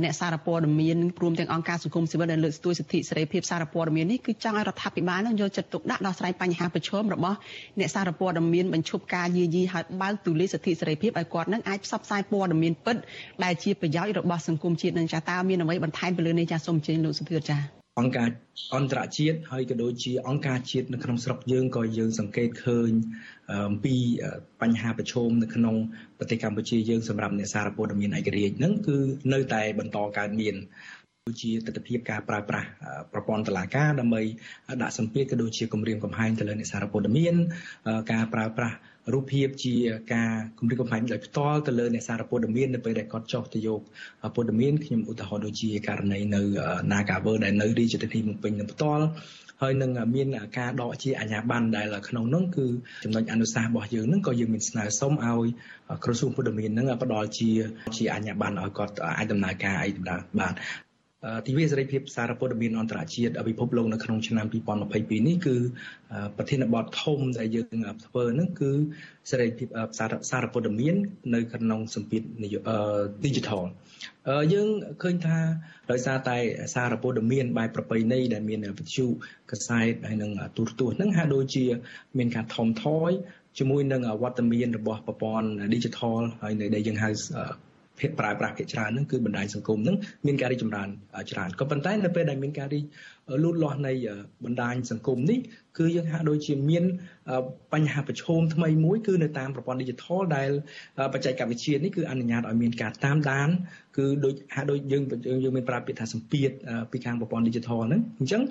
[0.03, 7.37] អ្នកសារព័ត៌មានព្រមទាំងអង្គការសង្គមស៊ីវិលដែលលើកស្ទួយសិទ្ធិសេរីភាពសារព័ត៌មាននេះគឺចង់ឲ្យរដ្ឋាភិបាលនឹងយកចិត្តទុកដាក់ដោះស្រាយបញ្ហាប្រឈមរបស់
[7.79, 12.97] អ្នកសារព័ត៌មានបញ្ឈប់ការយាយីហើយបើកទូលាយសិទ្ធិសេរីភាពឲ្យគាត់នឹងអាចផ្សព្វផ្សាយព័ត៌មានពិត
[13.43, 18.29] ដែលជាប្រយោជន៍របស់សង្គមជាតិនឹងចាតើមានអ្វីបន្ថែមពីលើនេះចាសូមអញ្ជើញលោកសុធឿចា អង្គការ
[18.75, 22.91] អន្តរជាតិហើយក៏ដូចជាអង្គការជាតិនៅក្នុងស្រុកយើងក៏យើងសង្កេតឃើញ
[23.69, 23.95] អំពី
[24.61, 25.75] បញ្ហាប្រឈមនៅក្នុង
[26.17, 28.97] ប្រទេសកម្ពុជាយើងសម្រាប់អ្នកសារព័ត៌មានឯករាជ្យហ្នឹងគឺ
[29.33, 30.55] នៅតែបន្តកើតមាន
[31.27, 32.67] ដូចជាទស្សនវិជ្ជាការប្រើប្រាស់
[33.13, 34.21] ប្រព័ន្ធតឡាការដើម្បី
[34.81, 37.35] ដាក់សម្ពាធក៏ដូចជាគម្រាមកំហែងទៅលើអ្នកសារព័ត៌មាន
[38.11, 38.75] ការប្រើប្រាស់
[39.11, 39.75] រូបភាពជា
[40.13, 43.81] ការគម្រាមកំហែងដោយផ្ទាល់ទៅលើអ្នកសារព័ត៌មាននៅពេលដែលគាត់ចុះទៅយក
[44.35, 46.41] ព័ត៌មានខ្ញុំឧទាហរណ៍ដូចជាករណីនៅ
[46.91, 49.05] Nagaver ដែលនៅរាជធានីភ្នំពេញនឹងផ្ទាល់
[49.61, 50.27] ហើយនឹងមាន
[50.57, 52.65] ការដកជាអាជ្ញាប័ណ្ណដែលក្នុងនោះគឺ
[53.03, 55.47] ចំណុចអនុសាសន៍របស់យើងនឹងក៏យើងមានស្នើសុំឲ្យ
[56.03, 57.49] ក្រសួងពុទ្ធមាននឹងផ្ដល់ជា
[57.95, 60.53] ជាអាជ្ញាប័ណ្ណឲ្យគាត់អាចដំណើរការអីដំណើរបាន
[61.47, 65.55] ទិវាសេរីភាពសារព័ត៌មានអន្តរជាតិពិភពលោកនៅក្នុងឆ្នាំ2022នេះគឺ
[66.37, 68.71] ប្រធានបទធំដែលយើងធ្វើហ្នឹងគឺ
[69.31, 69.67] សេរីភាព
[70.31, 70.95] សារព័ត៌មាន
[71.35, 72.23] នៅក្នុងសម្ពាធ
[73.25, 73.61] digital
[74.53, 74.67] យើង
[75.01, 75.39] ឃើញថា
[75.91, 76.37] ដោយសារតែ
[76.73, 79.05] សារព័ត៌មានបែបប្រពៃណីដែលមានវិទ្យុ
[79.51, 81.65] កាសែតហើយនិងទូរទស្សន៍ហ្នឹងហាក់ដូចជា
[82.17, 83.11] មានការថមថយ
[83.59, 87.09] ជាមួយនឹងវត្តមានរបស់ប្រព័ន្ធ digital ហើយនៅដែលយើងហៅ
[87.99, 90.87] ភាគប្រើប្រាស់ភាគច្រើនហ្នឹងគឺបណ្ដាញសង្គមហ្នឹងមានការរីកចម្រើន
[91.31, 92.83] ច្រើនក៏ប៉ុន្តែនៅពេលដែលមានការរីក
[93.43, 93.93] លូតលាស់នៃ
[94.45, 95.39] បណ្ដាញសង្គមនេះ
[95.77, 96.83] គឺយើងហាក់ដូចជាមាន
[97.73, 100.49] បញ្ហាប្រឈមថ្មីមួយគឺនៅតាមប្រព័ន្ធ digital ដែល
[101.13, 103.49] បច្ចេកវិទ្យានេះគឺអនុញ្ញាតឲ្យមានការតាមដាន
[103.97, 105.03] គឺដូចហាក់ដូចយើង
[105.43, 106.49] យើងមានប្រើពាក្យថាសម្ពាធ
[106.91, 108.41] ពីខាងប្រព័ន្ធ digital ហ្នឹងអញ្ចឹង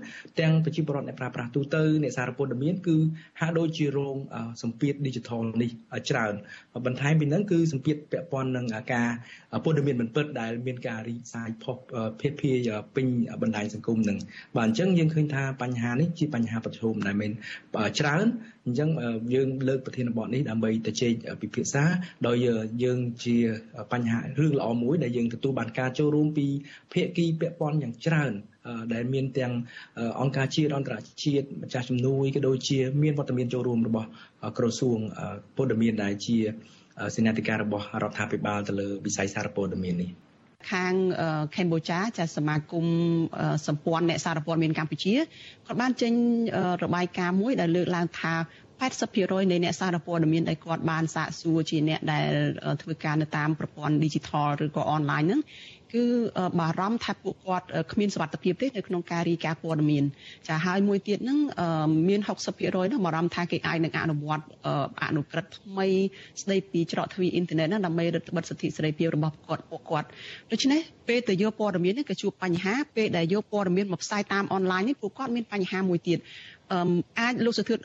[0.41, 2.97] ទាំងប្រជាពលរដ្ឋអ្នកប្រើប្រាស់ទូទៅអ្នកសារព័ត៌មានគឺ
[3.41, 4.17] ហាក់ដូចជារង
[4.63, 5.71] សម្ពាធ digital នេះ
[6.11, 6.35] ច្រើន
[6.87, 9.09] បន្ថែមពីហ្នឹងគឺសម្ពាធពាក់ព័ន្ធនឹងការ
[9.65, 11.77] ព័ត៌មានមិនពិតដែលមានការរីកសាយផុស
[12.21, 12.53] ភាភា
[12.97, 13.07] ពេញ
[13.43, 14.19] បណ្ដាញសង្គមហ្នឹង
[14.57, 17.33] បាទអញ្ចឹងយើងឃើញថាបញ្ហានេះជាបញ្ហាប្រឈមដែលមាន
[17.99, 18.27] ច្រើន
[18.67, 18.89] អញ្ចឹង
[19.35, 21.85] យើងលើកប្រធានបទនេះដើម្បីទៅជែកពិភាក្សា
[22.27, 22.37] ដោយ
[22.85, 23.37] យើងជា
[23.93, 26.47] បញ្ហារឿងល្អមួយដែលយើងទទួលបានការចូលរួមពី
[26.93, 28.33] ភាគីពាក់ព័ន្ធយ៉ាងច្រើន
[28.95, 29.53] ដែលមានទាំង
[30.21, 30.95] អង្គការជាតិអន្តរ
[31.25, 34.09] ជាតិម្ចាស់ជំនួយក៏ដូចជាមានវត្តមានចូលរួមរបស់
[34.59, 34.99] ក្រសួង
[35.57, 36.39] ពលរដ្ឋមានដែលជា
[37.17, 40.11] សេនាធិការរបស់រដ្ឋាភិបាលទៅលើវិស័យសារព័ត៌មាននេះ
[40.71, 40.93] ខាង
[41.57, 42.87] កម្ពុជាចាសមាគម
[43.67, 45.15] សម្ព័ន្ធអ្នកសារព័ត៌មានកម្ពុជា
[45.67, 46.13] គាត់បានចេញ
[46.85, 48.35] របាយការណ៍មួយដែលលើកឡើងថា
[48.83, 52.31] 80%នៃអ្នកសារព័ត៌មានដែលគាត់បានសាកសួរជាអ្នកដែល
[52.83, 55.41] ធ្វើការនៅតាមប្រព័ន្ធ digital ឬក៏ online ហ្នឹង
[55.95, 56.05] គឺ
[56.61, 60.05] បារម្ភថាពួកគាត់គ្មានសុវត្ថិភាពទេនៅក្នុងការរាយការណ៍ព័ត៌មាន
[60.49, 61.39] ចាហើយមួយទៀតហ្នឹង
[62.09, 64.45] មាន60%ហ្នឹងបារម្ភថាគេអាចនឹងអនុវត្ត
[65.03, 65.89] អនុក្រឹត្យថ្មី
[66.43, 70.09] ស្ដីពីច្រកទ្វារអ៊ីនធឺណិតហ្នឹងដើម្បីរឹតបន្តឹងសិទ្ធិសេរីភាពរបស់គាត់ពួកគាត់
[70.53, 76.19] ដូច្នេះពេលទៅយកព័ត៌មាននេះក៏ជួបបញ្ហាពេលដែលយកព័ត៌មានមកផ្សាយតាមអនឡាញនេះពួកគាត់មានបញ្ហាមួយទៀត
[77.21, 77.79] អាចលោកសុធឿន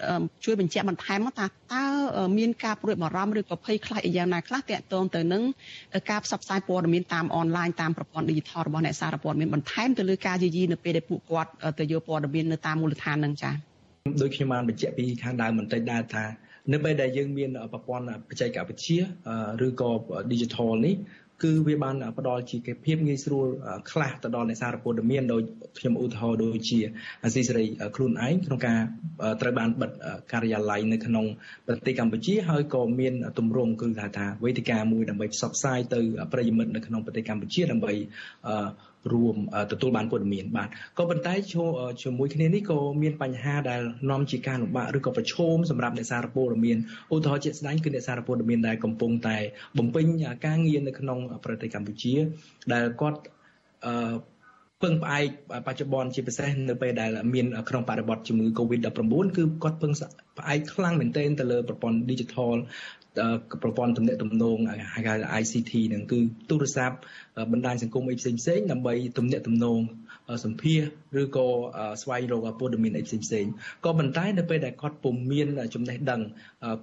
[0.45, 1.85] ជួយបញ្ជាក់បន្ថែមមកថាតើ
[2.37, 5.43] មានការព្រួយបារម្ភឬក៏ភ័យខ្លាចយ៉ាងណាខ្លះតាក់ទងទៅនឹង
[6.11, 13.53] ការផ្សព្វផ្សាយព័ត៌មានតាមអនឡាញតាមប្រព័ន្ធ digital របស់អ្នកសារព័ត៌មានបន្ថែមទៅលើការយាយីនៅពេលដែលពួកគាត់ទៅយកព័ត៌មាននៅតាមមូលដ្ឋានហ្នឹងចា៎
[14.21, 16.25] ដូចខ្ញុំបានបញ្ជាក់ពីខាងដើមបន្តិចដែរថា
[16.73, 18.99] នៅពេលដែលយើងមានប្រព័ន្ធបច្ចេកវិទ្យា
[19.65, 19.89] ឬក៏
[20.31, 20.95] digital នេះ
[21.43, 23.47] គឺវាបានផ្ដល់ជាភាពងាយស្រួល
[23.91, 25.41] ខ្លះទៅដល់អ្នកសារព័ត៌មានដោយ
[25.79, 26.79] ខ្ញុំឧទាហរណ៍ដូចជា
[27.23, 27.65] អាស៊ីសេរី
[27.95, 28.79] ខ្លួនឯងក្នុងការ
[29.41, 29.91] ត្រូវបានបិទ
[30.31, 31.25] ការិយាល័យនៅក្នុង
[31.67, 35.99] ប្រទេសកម្ពុជាហើយក៏មានទម្រង់គឺថាថាវេទិកាមួយដើម្បីផ្សព្វផ្សាយទៅ
[36.33, 37.93] ប្រិយមិត្តនៅក្នុងប្រទេសកម្ពុជាដើម្បី
[39.13, 39.35] រួម
[39.71, 41.33] ទទួលបានព័ត៌មានបាទក៏ប៉ុន្តែ
[42.01, 43.81] ជាមួយគ្នានេះក៏មានបញ្ហាដែល
[44.11, 46.77] នាំជាការលំបាកឬក៏ប្រឈមសម្រាប់អ្នកសារព័ត៌មាន
[47.13, 49.37] ឧទាហរណ៍ជាក់ស្ដែងគឺអ្នកសារព័ត៌មានដែលកំពុងតែ
[49.77, 50.05] បំពេញ
[50.45, 52.13] ការងារនៅក្នុងប្រទេសកម្ពុជា
[52.73, 53.19] ដែលគាត់
[53.85, 54.15] អឺ
[54.83, 55.25] ពឹងផ្អែក
[55.67, 58.87] បច្ចុប្បន្នជាពិសេសនៅពេលដែលមានក្នុងបរិបទជំងឺ Covid-19
[59.37, 59.91] គឺគាត់ពឹង
[60.37, 62.53] ផ្អែកខ្លាំងមែនទែនទៅលើប្រព័ន្ធ digital
[63.63, 64.57] ប្រព័ន្ធទំនាក់ទំនង
[64.93, 66.97] ហៅថា ICT ហ្នឹងគឺទូរស័ព្ទ
[67.51, 69.79] បណ្ដាញសង្គមអីផ្សេងផ្សេងដើម្បីទំនាក់ទំនង
[70.45, 70.81] សម្ភារ
[71.21, 71.47] ឬក៏
[72.01, 73.45] ស្វែងរកព័ត៌មានអីផ្សេងផ្សេង
[73.85, 76.21] ក៏ប៉ុន្តែនៅពេលដែលគាត់ពុំមានចំណេះដឹង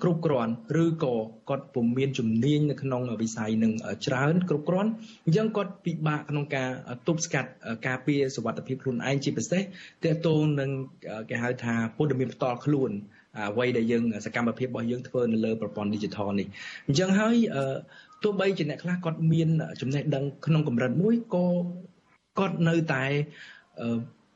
[0.02, 1.14] គ្រប់គ្រាន់ឬក៏
[1.50, 3.72] គាត់ពុំមានជំនាញនៅក្នុងវិស័យនឹង
[4.06, 4.90] ច្រើនគ្រប់គ្រាន់
[5.26, 6.68] អញ្ចឹងគាត់ពិបាកក្នុងការ
[7.06, 7.50] ទប់ស្កាត់
[7.86, 9.62] ការពារសុវត្ថិភាពខ្លួនឯងជាពិសេស
[10.04, 10.70] ទាក់ទងនឹង
[11.30, 12.90] គេហៅថាព័ត៌មានផ្ទាល់ខ្លួន
[13.50, 16.46] អ្វីដែលយើងសកម្មភាពរបស់យើងធ្វើនៅលើប្រព័ន្ធ digital នេះ
[16.86, 17.36] អញ្ចឹងហើយ
[18.22, 19.48] ទោះបីជាអ្នកខ្លះគាត់មាន
[19.80, 21.46] ចំណេះដឹងក្នុងកម្រិតមួយក៏
[22.38, 23.04] គាត់នៅតែ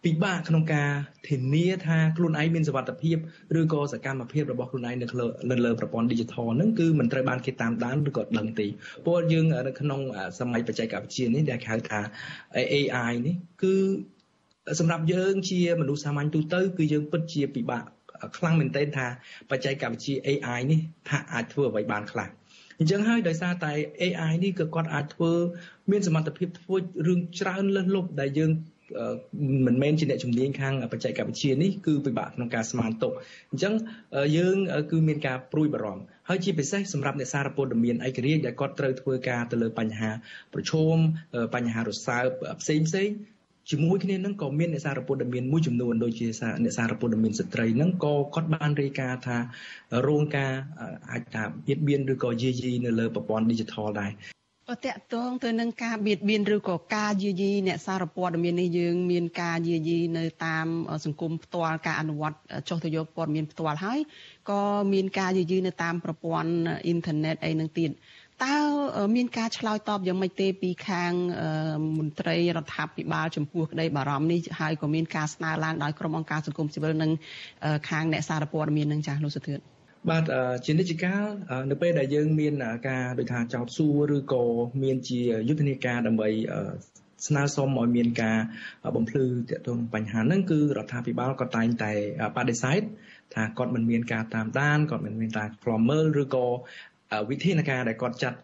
[0.04, 0.90] ពិបាកក្នុងការ
[1.28, 3.16] ធានាថាខ្លួនឯងមានសុវត្ថិភាព
[3.58, 8.66] ឬក៏សកម្មភាពរបស់ខ្លួនឯងនៅលើលើប្រព័ន្ធ digital ហ្នឹងគឺមិនត្រូវបានគេតាមដានឬក៏ដឹងទេ
[9.04, 10.00] ព្រោះយើងនៅក្នុង
[10.38, 12.00] សម័យបច្ចេកវិទ្យានេះដែលហៅថា
[12.72, 13.74] AI នេះគឺ
[14.78, 17.84] សម្រាប់យើងជាមនុស្សសាមញ្ញទូទៅគឺយើងពិតជាពិបាក
[18.36, 19.06] ខ្លាំងមែនទែនថា
[19.50, 22.28] បច្ចេកវិទ្យា AI នេះថាអាចធ្វើអ្វីបានខ្លះ
[22.78, 25.32] អញ្ចឹងហើយដោយសារតែ AI នេះក៏គាត់អាចធ្វើ
[25.90, 28.52] មានសមត្ថភាពធ្វើរឿងច្រើនលើសលប់ដែលយើង
[29.66, 33.12] មិនមែនជាអ្នកជំនាញខាងបច្ចេកវិទ្យានេះគឺពិបាកក្នុងការស្មានទុក
[33.50, 33.74] អញ្ចឹង
[34.36, 34.56] យើង
[34.90, 40.10] គឺមានការព្រួយបារម្ភហើយជាពិសេសសម្រាប់អ្នកសារព័ត៌មានឯករាជ្យដែលគាត់ត្រូវធ្វើការទៅលើបញ្ហា
[40.54, 40.96] ប្រឈម
[41.54, 42.26] បញ្ហារសើប
[42.60, 43.08] ផ្សេងផ្សេង
[43.70, 46.26] ជាមួយគ្នានឹងក៏មានអ្នកសារព័ត៌មានមួយចំនួនដូចជា
[46.64, 49.36] អ្នកសារព័ត៌មានស្ត្រីហ្នឹងក៏គាត់បានរាយការណ៍ថា
[50.08, 50.52] រងការ
[51.10, 54.12] អាចថាបៀតបៀនឬក៏យាយីនៅលើប្រព័ន្ធ digital ដែរ
[54.76, 60.66] តកតងទៅនឹងការបៀតបៀនឬក៏ការយាយីអ្នកសារព័ត៌មាននេះយើងមានការយាយីនៅតាម
[61.04, 62.36] សង្គមផ្ទាល់ការអនុវត្ត
[62.68, 64.00] ចុះទៅយកព័ត៌មានផ្ទាល់ហើយ
[64.50, 64.60] ក៏
[64.92, 66.50] មានការយាយីនៅតាមប្រព័ន្ធ
[66.86, 67.90] អ៊ីនធឺណិតអីនឹងទៀត
[68.44, 68.56] តើ
[69.16, 71.12] មានការឆ្លើយតបយ៉ាងម៉េចទេពីខាង
[71.98, 77.10] មន្ត្រីរដ្ឋាភិបាលចំពោះក្តីបារម្ភនេះហើយក៏មានការស្នើឡើងដោយក្រុមអង្គការសង្គមស៊ីវិលនិង
[77.90, 79.58] ខាងអ្នកសារព័ត៌មាននឹងចាស់លោកសុធឿន
[80.10, 80.24] បាទ
[80.64, 81.24] ជានិច្ចកាល
[81.70, 82.54] នៅពេលដែលយើងមាន
[82.88, 84.44] ការដូចថាចោតសួរឬក៏
[84.82, 86.28] មានជាយុទ្ធនាការដើម្បី
[87.26, 88.38] ស្នើសុំឲ្យមានការ
[88.96, 91.92] បំភ្លឺទាក់ទងបញ្ហាហ្នឹងគឺរដ្ឋាភិបាលក៏តែងតែ
[92.36, 92.80] បដិសេធ
[93.34, 96.46] ថាគាត់មិនមានការតាមដានគាត់មិនមានការខ្លាំមើលឬក៏
[97.30, 98.38] វិធានការដែលគាត់ចាត់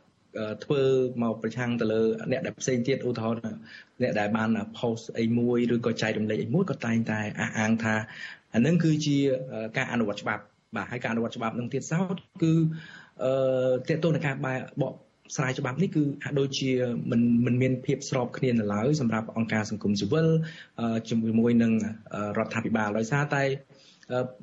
[0.64, 0.82] ធ្វើ
[1.22, 3.42] មកប្រឆាំងទៅលើអ្នកដែលផ្សេងទៀតឧទាហរណ៍
[4.02, 4.48] អ្នកដែលបាន
[4.78, 7.94] post អីមួយឬក៏ចែករំលែកអីមួយក៏តែងតែអះអាងថា
[8.54, 9.16] អានឹងគឺជា
[9.76, 10.42] ការអនុវត្តច្បាប់
[10.76, 12.52] បាទហើយការអនុវត្តច្បាប់នឹងទៀតសោតគឺ
[13.24, 13.32] អឺ
[13.88, 14.92] តេតតនឹងការបកបក
[15.36, 16.70] ស្រាយច្បាប់នេះគឺហាក់ដូចជា
[17.10, 20.28] មិនមិនមានភាពស្របគ្នានៅឡើយសម្រាប់អង្គការសង្គមស៊ីវិល
[21.08, 21.72] ជាមួយនឹង
[22.38, 23.42] រដ្ឋាភិបាលដោយសារតែ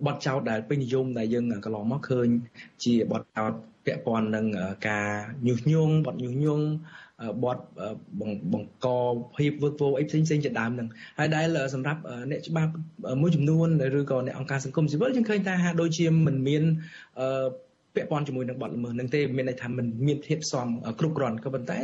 [0.05, 2.27] បទចោតដែលពេញនិយមដែលយើងកន្លងមកឃើញ
[2.83, 3.53] ជាបទចោត
[3.85, 4.45] ពាក់ព័ន្ធនឹង
[4.87, 5.07] ការ
[5.47, 6.65] ញុះញង់បទញុះញង់
[7.43, 7.57] បទ
[8.51, 8.87] បង្ក
[9.37, 10.87] ភាពវឹកវរអីផ្សេងផ្សេងជាដើមហ្នឹង
[11.19, 12.01] ហើយដែលសម្រាប់
[12.31, 12.71] អ្នកច្បាប់
[13.21, 13.67] មួយចំនួន
[13.99, 16.63] ឬក៏អ្នកអង្គការសង្គមស៊ីវិលយើងឃើញថាហាក់ដូចជាមិនមាន
[17.19, 17.47] អឺ
[17.95, 20.67] ពាក់ព័ន្ធជាមួយនឹងបទល្មើសនឹងទេមានន័យថាมันមានភាពសម
[20.99, 21.79] គ្រប់គ្រាន់ក៏ប៉ុន្តែ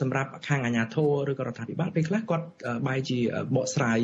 [0.00, 0.96] សម្រាប់ខាងអាជ្ញាធ
[1.28, 2.46] រឬក៏រដ្ឋាភិបាលពេលខ្លះគាត់
[2.86, 3.18] បែរជា
[3.56, 3.98] បកស្រាយ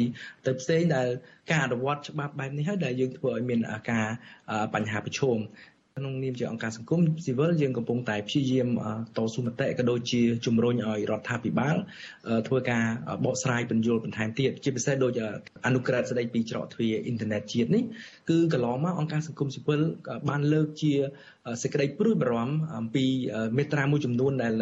[0.46, 1.08] ទៅផ្សេងដែល
[1.50, 4.06] ការអនុវត្តច្បាប់បែបនេះហើយដែលយើងធ្វើឲ្យមានការ
[4.74, 5.38] បញ្ហាប្រឈម
[5.96, 8.68] ក្នុងនាមជាអង្គការសង្គមស៊ីវិលយើងកំពុងតែព្យាយាម
[9.16, 11.76] តស៊ូមតិក៏ដូចជាជំរុញឲ្យរដ្ឋាភិបាល
[12.48, 12.84] ធ្វើការ
[13.24, 15.12] បកស្រាយបញ្យលបន្ថែមទៀតជាពិសេសដូច
[15.66, 17.82] អនុក្រឹត្យស្តីពីច្រកទ្វារអ៊ីនធឺណិតជាតិនេះ
[18.30, 19.80] គឺកន្លងមកអង្គការសង្គមស៊ីវិល
[20.28, 20.92] បានលើកជា
[21.62, 23.04] សេចក្តីព្រួយបារម្ភអំពី
[23.56, 24.52] មេត្រាមួយចំនួនដែល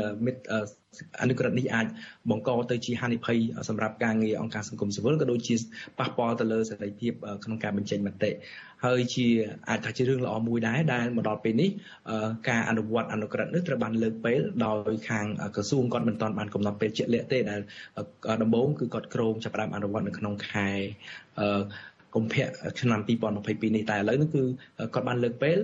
[1.23, 1.87] អនុក្រឹត្យនេះអាច
[2.31, 5.55] បង្កទៅជាហានិភ័យសម្រាប់ការងារអង្គការសង្គមស៊ីវិលក៏ដូចជា
[5.99, 7.13] ប៉ះពាល់ទៅលើសេរីភាព
[7.45, 8.31] ក្នុងការបញ្ចេញមតិ
[8.85, 9.27] ហើយជា
[9.69, 11.71] អាចថាជារឿងល្អមួយដែរដែលមកដល់ពេលនេះ
[12.49, 17.61] ការអនុវត្តអនុក្រឹត្យនេះត្រូវបានលើកពេលដោយខាងក្រសួងគាត់មិនទាន់បានកំណត់ពេលជាក់លាក់ទេដែល
[18.43, 20.69] ដំបូងគឺគាត់ក្រងចាប់ផ្ដើមអនុវត្តនៅក្នុងខែ
[22.15, 22.49] កុម្ភៈ
[22.81, 23.01] ឆ្នាំ
[23.39, 24.43] 2022នេះតែឥឡូវនេះគឺ
[24.95, 25.59] គាត់បានលើកពេល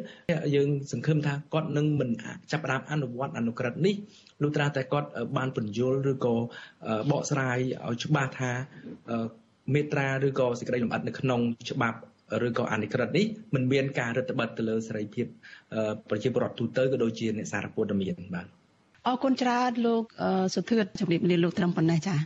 [0.55, 2.11] យើងសង្ឃឹមថាគាត់នឹងមិន
[2.53, 3.95] ចាប់ផ្ដើមអនុវត្តអនុក្រឹត្យនេះ
[4.43, 6.35] លុះត្រាតែគាត់បានបញ្យលឬក៏
[7.11, 8.51] បកស្រាយឲ្យច្បាស់ថា
[9.75, 11.41] មេត្រាឬក៏សេចក្តីលម្អិតនៅក្នុង
[11.71, 11.99] ច្បាប់
[12.47, 15.27] ឬក៏អនុក្រឹត្យនេះមិនមានការរឹតបន្តឹងទៅលើសេរីភាព
[16.11, 18.47] ប្រជាពលរដ្ឋទូទៅក៏ដូចជាអ្នកសារព័ត៌មានបាទ
[19.07, 20.05] អរគុណច្រើនលោក
[20.55, 22.19] សុធឿនជំរាបលាលោកត្រឹមប៉ុណ្ណេះចា៎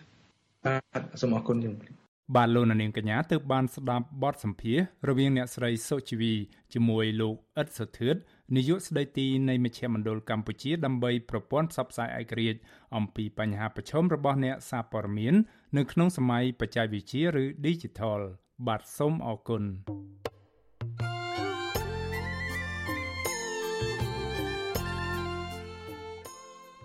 [0.67, 1.98] បាទសូមអរគុណជំរាប
[2.37, 6.35] បាទលោកនាងកញ្ញាទើបបានស្ដាប់បទសម្ភាសរវាងអ្នកស្រីសុជីវី
[6.73, 8.17] ជាមួយលោកអ៊ិតសុធឿន
[8.57, 12.61] នាយកស្ដីទីនៃមជ្ឈមណ្ឌលកម្ពុជាដើម្បីប្រព័ន្ធផ្សព្វផ្សាយឯករាជ្យ
[12.97, 15.35] អំពីបញ្ហាប្រឈមរបស់អ្នកសារព័ត៌មាន
[15.77, 18.21] នៅក្នុងសម័យបច្ចេកវិទ្យាឬ Digital
[18.67, 19.63] បាទសូមអរគុណ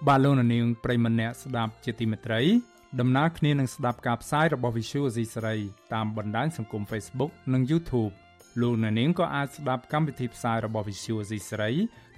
[0.08, 5.58] បាទលោកនាងប្រិមម្នាក់ស្ដាប់ជាទីមេត្រី ដំណើរគ្នានឹងស្ដាប់ការផ្សាយរបស់ Visual Asia សេរី
[5.94, 8.14] តាមបណ្ដាញសង្គម Facebook និង YouTube
[8.62, 11.72] លោកអ្នកនាងក៏អាចស្ដាប់កម្មវិធីផ្សាយរបស់ Visual Asia សេរី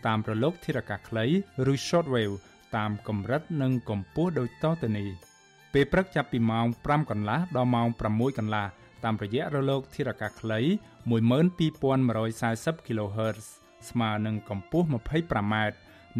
[0.07, 1.25] តាមប្រឡោកធារកាសខ្លី
[1.71, 2.35] ឬ Shortwave
[2.77, 5.09] តាមកម្រិតនិងកម្ពស់ដូចតទៅនេះ
[5.73, 8.65] ពេលព្រឹកចាប់ពីម៉ោង5កន្លះដល់ម៉ោង6កន្លះ
[9.03, 10.59] តាមរយៈរលកធារកាសខ្លី
[11.09, 13.45] 12140 kHz
[13.89, 15.55] ស្មើនឹងកម្ពស់ 25m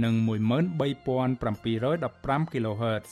[0.03, 3.11] និង13715 kHz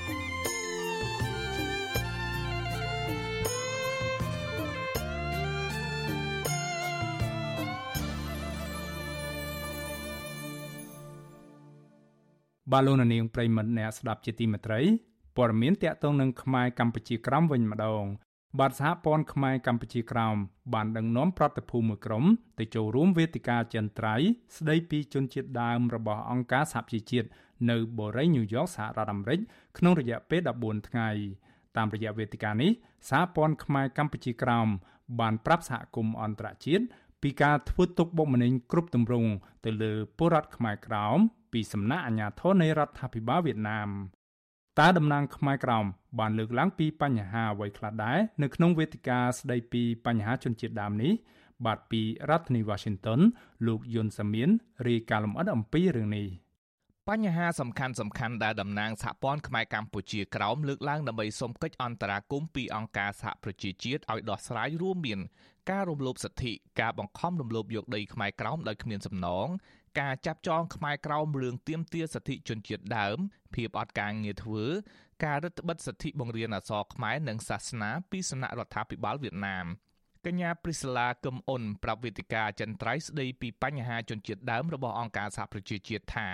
[12.71, 14.81] បាទលោកនាងប្រិមត្តអ្នកស្ដាប់ជាទីមេត្រី
[15.37, 18.03] ព័ត៌មានតកតងនឹងខ្មែរកម្ពុជាក្រោមវិញម្ដង
[18.59, 20.35] បាទសហព័ន្ធខ្មែរកម្ពុជាក្រោម
[20.73, 22.23] បានដឹកនាំប្រតិភូមួយក្រុម
[22.59, 24.15] ទៅចូលរួមវេទិកាចិនត្រៃ
[24.57, 27.27] ស្ដីពីជនជាតិដើមរបស់អង្គការសហប្រជាជាតិ
[27.69, 29.39] នៅបូរីញូវយ៉កសហរដ្ឋអាមេរិក
[29.77, 31.09] ក្នុងរយៈពេល14ថ្ងៃ
[31.77, 32.71] តាមរយៈវេទិកានេះ
[33.09, 34.67] សហព័ន្ធខ្មែរកម្ពុជាក្រោម
[35.19, 36.85] បានប្រាប់សហគមន៍អន្តរជាតិ
[37.21, 39.29] ពីការធ្វើទុកបុកម្នេញគ្រប់ទម្រង់
[39.65, 41.19] ទៅលើពលរដ្ឋខ្មែរក្រោម
[41.53, 43.89] ពីសំណាក់អាជ្ញាធរនៃរដ្ឋាភិបាលវៀតណាម
[44.79, 45.85] តើតំណាងខ្មែរក្រោម
[46.19, 51.13] បានលើកឡើងពីបញ្ហាអ្វីខ្លះដែរនៅក្នុងវេទិកាស្ដីពីបញ្ហាជនជាតិដើមនេះ
[51.65, 53.19] បាទពីរដ្ឋធានី Washington
[53.67, 54.49] លោកយុនសាមៀន
[54.87, 56.27] រាយការណ៍លម្អិតអំពីរឿងនេះ
[57.09, 65.19] បញ្ហាសំខាន់សំខាន់ដែលតំណាងសហព័ន្ធខ្មែរកម្ពុជាក្រោមលើកឡើងដើម្បីសុំកិច្ចអន្តរាគមន៍ពីអង្គការសហប្រជាជាតិឲ្យដោះស្រាយរួមមាន
[65.69, 69.47] ការរំលោភសិទ្ធិការបង្ខំរំលោភយកដីខ្មែរក្រោមដោយគ្មានសំណង
[69.99, 73.17] ការចាប់ចងខ្មែរក្រោមរឿងទៀមទាសិទ្ធិជនជាតិដើម
[73.55, 74.65] ភាពអត់ការងារធ្វើ
[75.25, 79.65] ការរឹតបន្តឹងសិទ្ធិបង្រៀនអក្សរខ្មែរនិងសាសនាពីសំណាក់រដ្ឋាភិបាលវៀតណាម
[80.25, 86.27] កញ្ញាព្រីស្លាកឹមអ៊ុនប្រាប់វេទិកាចិនត្រៃស្ដីពីបញ្ហាជនជាតិដើមរបស់អង្គការសហប្រជាជាតិថា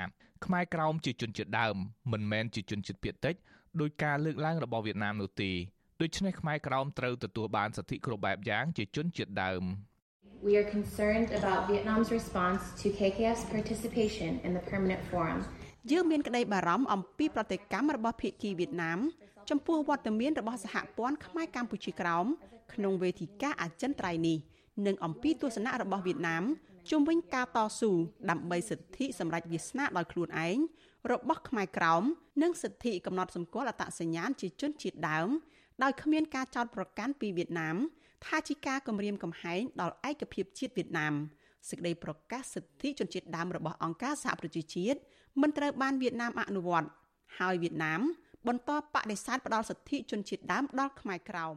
[0.45, 1.75] ខ្មែរក្រោមជាជនជាតិដើម
[2.11, 3.35] មិនមែនជាជនជាតិភាគតិច
[3.79, 5.51] ដោយការលើកឡើងរបស់វៀតណាមនោះទេ
[6.01, 9.63] ដូច្នេះខ្មែរក្រោមត្រូវទទួលបានសិទ្ធិគ្រប់បែបយ៉ាងជាជនជាតិដើម។
[10.43, 15.39] We are concerned about Vietnam's response to KKF's participation in the permanent forum.
[15.91, 18.99] យើងមានក្តីបារម្ភអំពីប្រតិកម្មរបស់ភាគីវៀតណាម
[19.49, 22.25] ចំពោះវត្តមានរបស់សហព័ន្ធខ្មែរកម្ពុជាក្រោម
[22.73, 24.37] ក្នុងវេទិកាអចិន្ត្រៃយ៍នេះ
[24.85, 26.43] និងអំពីទស្សនៈរបស់វៀតណាម
[26.89, 27.91] ជុំវិញការតស៊ូ
[28.29, 30.57] ដើម្បីសិទ្ធិសម្រេចវាសនាដោយខ្លួនឯង
[31.11, 32.03] របស់ខ្មែរក្រោម
[32.41, 35.29] និងសិទ្ធិកំណត់សម្គាល់អត្តសញ្ញាណជាជនជាតិដើម
[35.83, 37.77] ដោយគ្មានការចោទប្រកាន់ពីវៀតណាម
[38.25, 41.13] ថាជាការគំរាមកំហែងដល់ឯកភាពជាតិវៀតណាម
[41.69, 44.99] សេចក្តីប្រកាសសិទ្ធិជនជាតិដើមរបស់អង្គការសហប្រជាជាតិ
[45.41, 46.89] មិនត្រូវបានវៀតណាមអនុវត្ត
[47.39, 48.01] ហើយវៀតណាម
[48.47, 51.55] បន្តបដិសេធផ្ដល់សិទ្ធិជនជាតិដើមដល់ខ្មែរក្រោម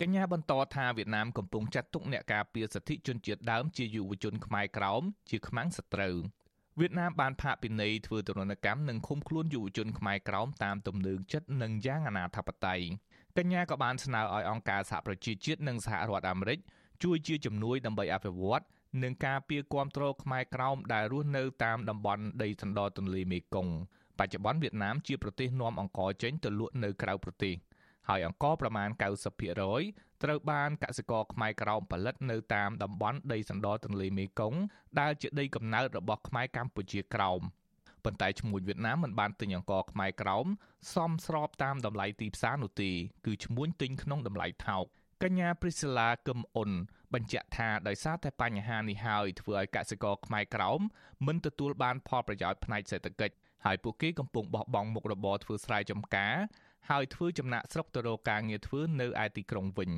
[0.00, 6.16] កញ្ញាបន្តថាវៀតណាមកំពុងចាត់ទុកអ្នកការពារសិទ្ធិជនជាតិដើមជាយុវជនខ្មែរក្រោមជាខ្មាំងសត្រូវ
[6.80, 12.80] វៀតណាមបានផាកពិន័យធ្វើទរណកម្មនិងឃុំខ្លួនយុវជនខ្មែរក្រោមតាមទំនើងចិត្តនិងយ៉ាងអនាធបត័យ
[13.38, 16.58] កញ្ញាក៏បានស្នើឲ្យអង្គការសហប្រជាជាតិនិងសហរដ្ឋអាមេរិក
[17.02, 18.62] ជួយជាជំនួយដើម្បីអភិវឌ្ឍ
[19.02, 23.74] និងការពារគាំទ្រខ្មែរក្រោមដែលរស់នៅតាមតំបន់ដីសណ្ដទន្លេមេគង្គ
[24.18, 27.54] បច្ចុប្បន្នវៀតណាមជាប្រទេសនាំអង្ករចេញទៅលក់នៅក្រៅប្រទេស
[28.08, 28.88] ហើយអង្ករប្រមាណ
[29.56, 34.58] 90%ត្រូវបានកសិករខ្មែរក្រោមផលិតនៅតាមតំបន់ដីសណ្ដទន្លេមេគង្គ
[35.00, 37.40] ដែលជាដីកំណើតរបស់ខ្មែរកម្ពុជាក្រោម
[38.06, 40.46] ប៉ុន្តែឈ្មួញវៀតណាមមិនបានទិញអង្ករខ្មែរក្រោម
[40.94, 42.90] សមស្របតាមតម្លៃទីផ្សារនោះទេ
[43.26, 44.84] គឺឈ្មួញទិញក្នុងតម្លៃថោក
[45.22, 46.70] កញ្ញាព្រីស៊ីឡាកឹមអ៊ុន
[47.14, 50.80] បញ្ជាក់ថាដោយសារតែបញ្ហានេះហើយធ្វើឲ្យកសិករខ្មែរក្រោម
[51.26, 53.34] មិនទទួលបានផលប្រយោជន៍ផ្នែកសេដ្ឋកិច្ច
[53.64, 56.34] ហើយពួកគេកំពុងបោះបង់មុខរបរធ្វើស្រែចម្ការ
[56.90, 59.92] ហើយធ្វើចំណាក់ស្រុកទៅរកការងារធ្វើនៅឯទីក្រុងវិញ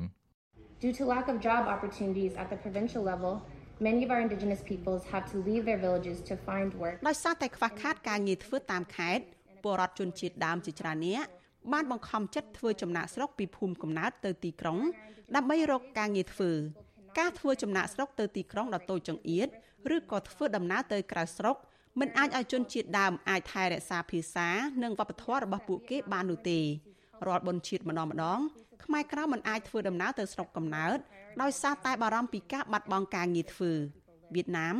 [0.83, 3.33] Due to lack of job opportunities at the provincial level
[3.87, 9.23] many of our indigenous peoples have to leave their villages to find work ដោយសារតែខ្វះខាតការងារធ្វើតាមខេត្ត
[9.63, 11.27] ពលរដ្ឋជនជាតិដើមជាច្រើននាក់
[11.73, 14.79] បានបង្ខំចិត្តធ្វើចំណាក់ស្រុកពីភូមិកំណើតទៅទីក្រុង
[15.35, 16.51] ដើម្បីរកការងារធ្វើ
[17.19, 19.47] ការធ្វើចំណាក់ស្រុកទៅទីក្រុងដ៏តូចចង្អៀត
[19.95, 21.55] ឬក៏ធ្វើដំណើរទៅក្រៅស្រុក
[21.99, 24.47] មិនអាចឲ្យជនជាតិដើមអាចថែរក្សាភាសា
[24.83, 26.59] និងវប្បធម៌របស់ពួកគេបាននោះទេ
[27.27, 28.39] រាល់បុណ្យជាតិម្ដងម្ដង
[28.83, 30.97] ខ្មែរក្រៅមិនអាចធ្វើដំណើរទៅស្រុកកំណើត
[31.41, 33.71] ដោយសារតែបារម្ភពីការបាត់បង់ការងារធ្វើ
[34.35, 34.75] វៀតណាម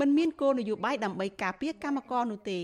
[0.00, 2.60] មិនមានគោលនយោបាយដើម្បីការពារកម្មករនោះទេ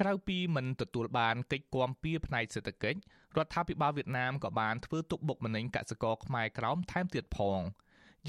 [0.00, 2.98] ក្រៅពីមិនទទួលបានកិច្ចគាំពៀផ្នែកសេដ្ឋកិច្ច
[3.36, 7.60] រដ្ឋាភិបាលវៀតណាមក៏បានធ្វើទុកបុកម្នេញកសិករខ្មែរក្រោមថែមទៀតផង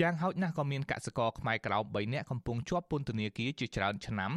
[0.02, 4.32] យ៉ាងហោចណាស់ក៏មានកសិករខ្មែរក្រោម3នាក់កំពុងជាប់ពន្ធនាគារជាច្រើនឆ្នាំ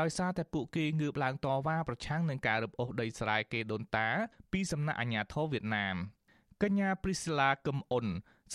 [0.00, 4.08] ដោយសារតែពួកគេងើបឡើងតវ៉ាប្រឆាំងនឹងការរឹបអូសដីស្រែគេដូនតា
[4.52, 5.96] ពីសំណាក់អាជ្ញាធរវៀតណាម
[6.64, 8.06] កញ្ញាព្រីស្លាកឹមអ៊ុន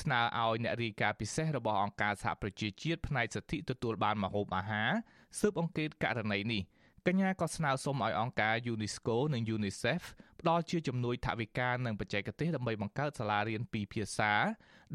[0.01, 4.91] ស្នើឲ្យអ្នករាយការណ៍ពិសេសរបស់អង្គការសហប្រជាជាតិផ្នែកសិទ្ធិទទួលបានម្ហូបអាហារ
[5.39, 6.62] ស៊ើបអង្កេតករណីនេះ
[7.08, 10.03] កញ្ញាក៏ស្នើសុំឲ្យអង្គការ UNESCO និង UNICEF
[10.39, 14.34] ផ្ដល់ជាជំនួយថវិកានិងបច្ចេកទេសដើម្បីបង្កើតសាលារៀនពីរភាសា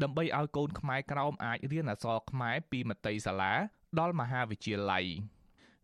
[0.03, 3.53] ដើម្បីឲ្យកូនខ្មែរក្រោមអាចរៀនអក្សរខ្មែរពីមត្តេយសាលា
[3.99, 5.05] ដល់មហាវិទ្យាល័យ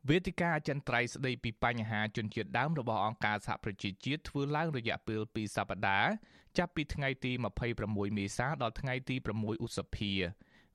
[0.09, 6.09] វេទិកាអចិន្ត្រៃយ៍ស្ដីពីបញ្ហាជនជាតិដើមរបស់អង្គការសហប្រជាជាតិធ្វើឡើងរយៈពេល2សប្តាហ៍
[6.57, 7.31] ចាប់ពីថ្ងៃទី
[7.75, 10.13] 26មេសាដល់ថ្ងៃទី6ឧសភា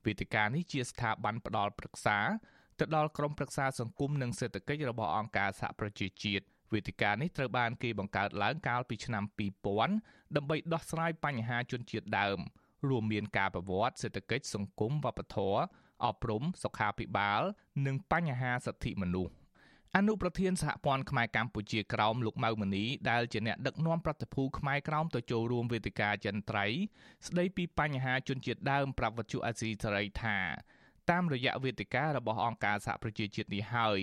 [0.05, 2.19] វេទិកានេះជាស្ថាប័នផ្ដល់ប្រឹក្សា
[2.79, 9.25] ទៅដល់ក្រមប្រឹក្សាសង្គមនិងសេដ្ឋកិច្ចរបស់អង្គការសហប្រជាជាតិវេទិកានេះត្រូវបានគេបង្កើតឡើងកាលពីឆ្នាំ
[9.81, 12.39] 2000ដើម្បីដោះស្រាយបញ្ហាជនជាតិដើម
[12.89, 15.61] រួមមានការប្រវត្តិសេដ្ឋកិច្ចសង្គមវប្បធម៌
[16.05, 17.43] អប់រំសុខាភិបាល
[17.87, 19.33] និងបញ្ហាសិទ្ធិមនុស្ស
[19.99, 26.67] អនុប្រធានសហព័ន្ធខ្មែរកម្ពុជាក្រោមលោកម៉ៅមនីដែលជាអ្នកដឹកនាំប្រតិភូខ្មែរក្រោមទៅចូលរួមវេទិកាចន្ទ្រៃ
[27.27, 30.39] ស្ដីពីបញ្ហាជនជាតិដើមប្រាប់វិទ្យុអាស៊ីសេរីថា
[31.11, 33.99] តាមរយៈវេទិការបស់អង្គការសហប្រជាជាតិនេះហើយ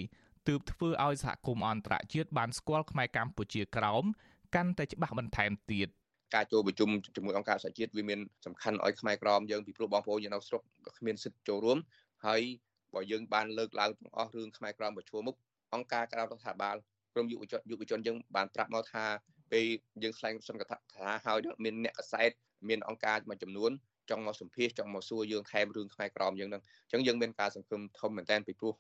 [0.48, 4.04] ទើបធ្វើឲ្យសហគមន៍អន្តរជាតិបានស្គាល់ខ្មែរកម្ពុជាក្រោម
[4.56, 5.88] កាន់តែច្បាស់បន្ថែមទៀត
[6.36, 10.62] ការចូលប្រជុំជាមួយអង្គការសហជាតិវាមានសំខាន់ឲ្យខ្មែរក្រមយើងពីព្រោះបងប្អូនយើងនៅស្រុក
[10.98, 11.78] គ្មានសិទ្ធិចូលរួម
[12.26, 12.42] ហើយ
[12.94, 15.36] បើយើងបានលើកឡើងទាំងអស់រឿងខ្មែរក្រមប្រឈមមុខ
[15.74, 16.76] អង្គការក្រៅរដ្ឋាភិបាល
[17.14, 19.06] ក្រុមយុវជនយុវជនយើងបានប្រាប់មកថា
[19.52, 19.66] ពេល
[20.04, 22.32] យើងខ្លែងសន្និដ្ឋានថាហើយមានអ្នកកសែត
[22.70, 23.72] មានអង្គការមួយចំនួន
[24.10, 28.74] ចង់មកសម្ភាសចង់មកសួរយើងខែមរឿងខ្មែរក្រមយើងនឹងអញ្ចឹងយើងមានការសង្ឃឹមធំមែនទែនពីព្រោះ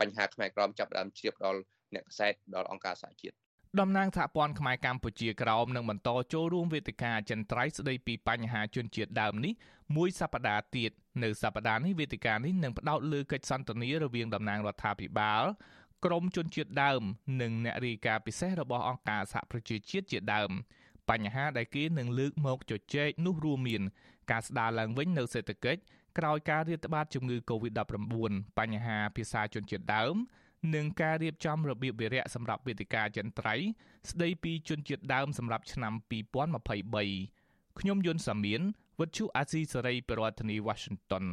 [0.00, 1.60] បញ្ហាខ្មែរក្រមចាប់ដើមជ្រាបដល់
[1.94, 3.36] អ្នកកសែតដល់អង្គការសហជាតិ
[3.80, 9.52] តំណាងសហព័ន្ធខ្មែរកម្ពុជាក្រោមនឹងបន្តចូលរួមវេទិកាអចិន្ត្រៃយ៍ស្ដីពីបញ្ហាជនជាតិដើមនេះ
[9.96, 10.90] មួយសប្តាហ៍ទៀត
[11.22, 15.44] នៅសប្តាហ៍នេះវេទិកានេះនឹងផ្ដោតលើកិច្ចសន្ទនារវាងតំណាងរដ្ឋាភិបាល
[16.06, 17.02] ក្រមជនជាតិដើម
[17.42, 20.50] និងអ្នករាយការណ៍ពិសេសរបស់អង្គការសហប្រជាជាតិជាដើម
[21.10, 23.82] បញ្ហាដែលគេនឹងលើកមកជជែកនោះរួមមាន
[24.30, 25.80] ការស្ដារឡើងវិញនៅសេដ្ឋកិច្ច
[26.18, 28.14] ក្រោយការរាតត្បាតជំងឺ Covid-19
[28.58, 30.14] បញ្ហាភាសាជនជាតិដើម
[30.74, 33.54] និងការរៀបចំរបៀបវារៈសម្រាប់វេទិកាចន្ទ្រៃ
[34.10, 35.92] ស្ដីពីជនជាតិដើមសម្រាប់ឆ្នាំ
[36.60, 38.60] 2023ខ្ញុំយុនសាមៀន
[39.00, 41.26] វិទ្យុអាស៊ីសេរីប្រធានាធិបតី Washington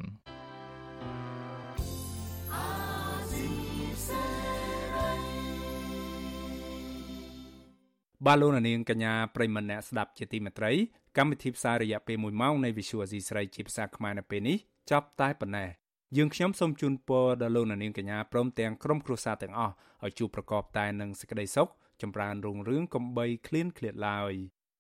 [8.28, 10.72] បាទលោកនាងកញ្ញាប្រិមម្នាក់ស្ដាប់ជាទីមេត្រី
[11.18, 14.58] កម្មវិធីផ្សាយរយៈពេល1ម៉ោងនៃ Visual Asia ស្រីជាភាសាខ្មែរនៅពេលនេះ
[14.92, 15.70] ចប់តែប៉ុណ្ណេះ
[16.18, 21.70] យើងខ្ញុំសូមជូនពរដល់លោកនាងកញ្ញាព្រមទាំងក្រុមគ្រួសារទាំងអស់ឲ្យជួបប្រកបតែនឹងសេចក្តីសុខ
[22.02, 24.34] ចម្រើនរុងរឿងកំបីគ្លៀនគ្លាតឡើយ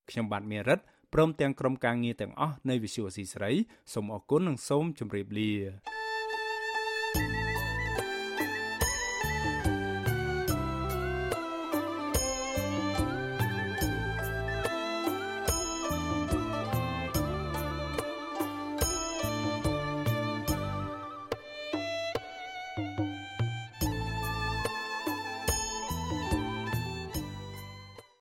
[0.09, 0.79] ខ្ញុំបាទមេរិត
[1.13, 3.51] ព្រមទាំងក្រុមការងារទាំងអស់នៃ Visual C ស្រី
[3.93, 5.51] សូមអរគុណនិងសូមជម្រាបលា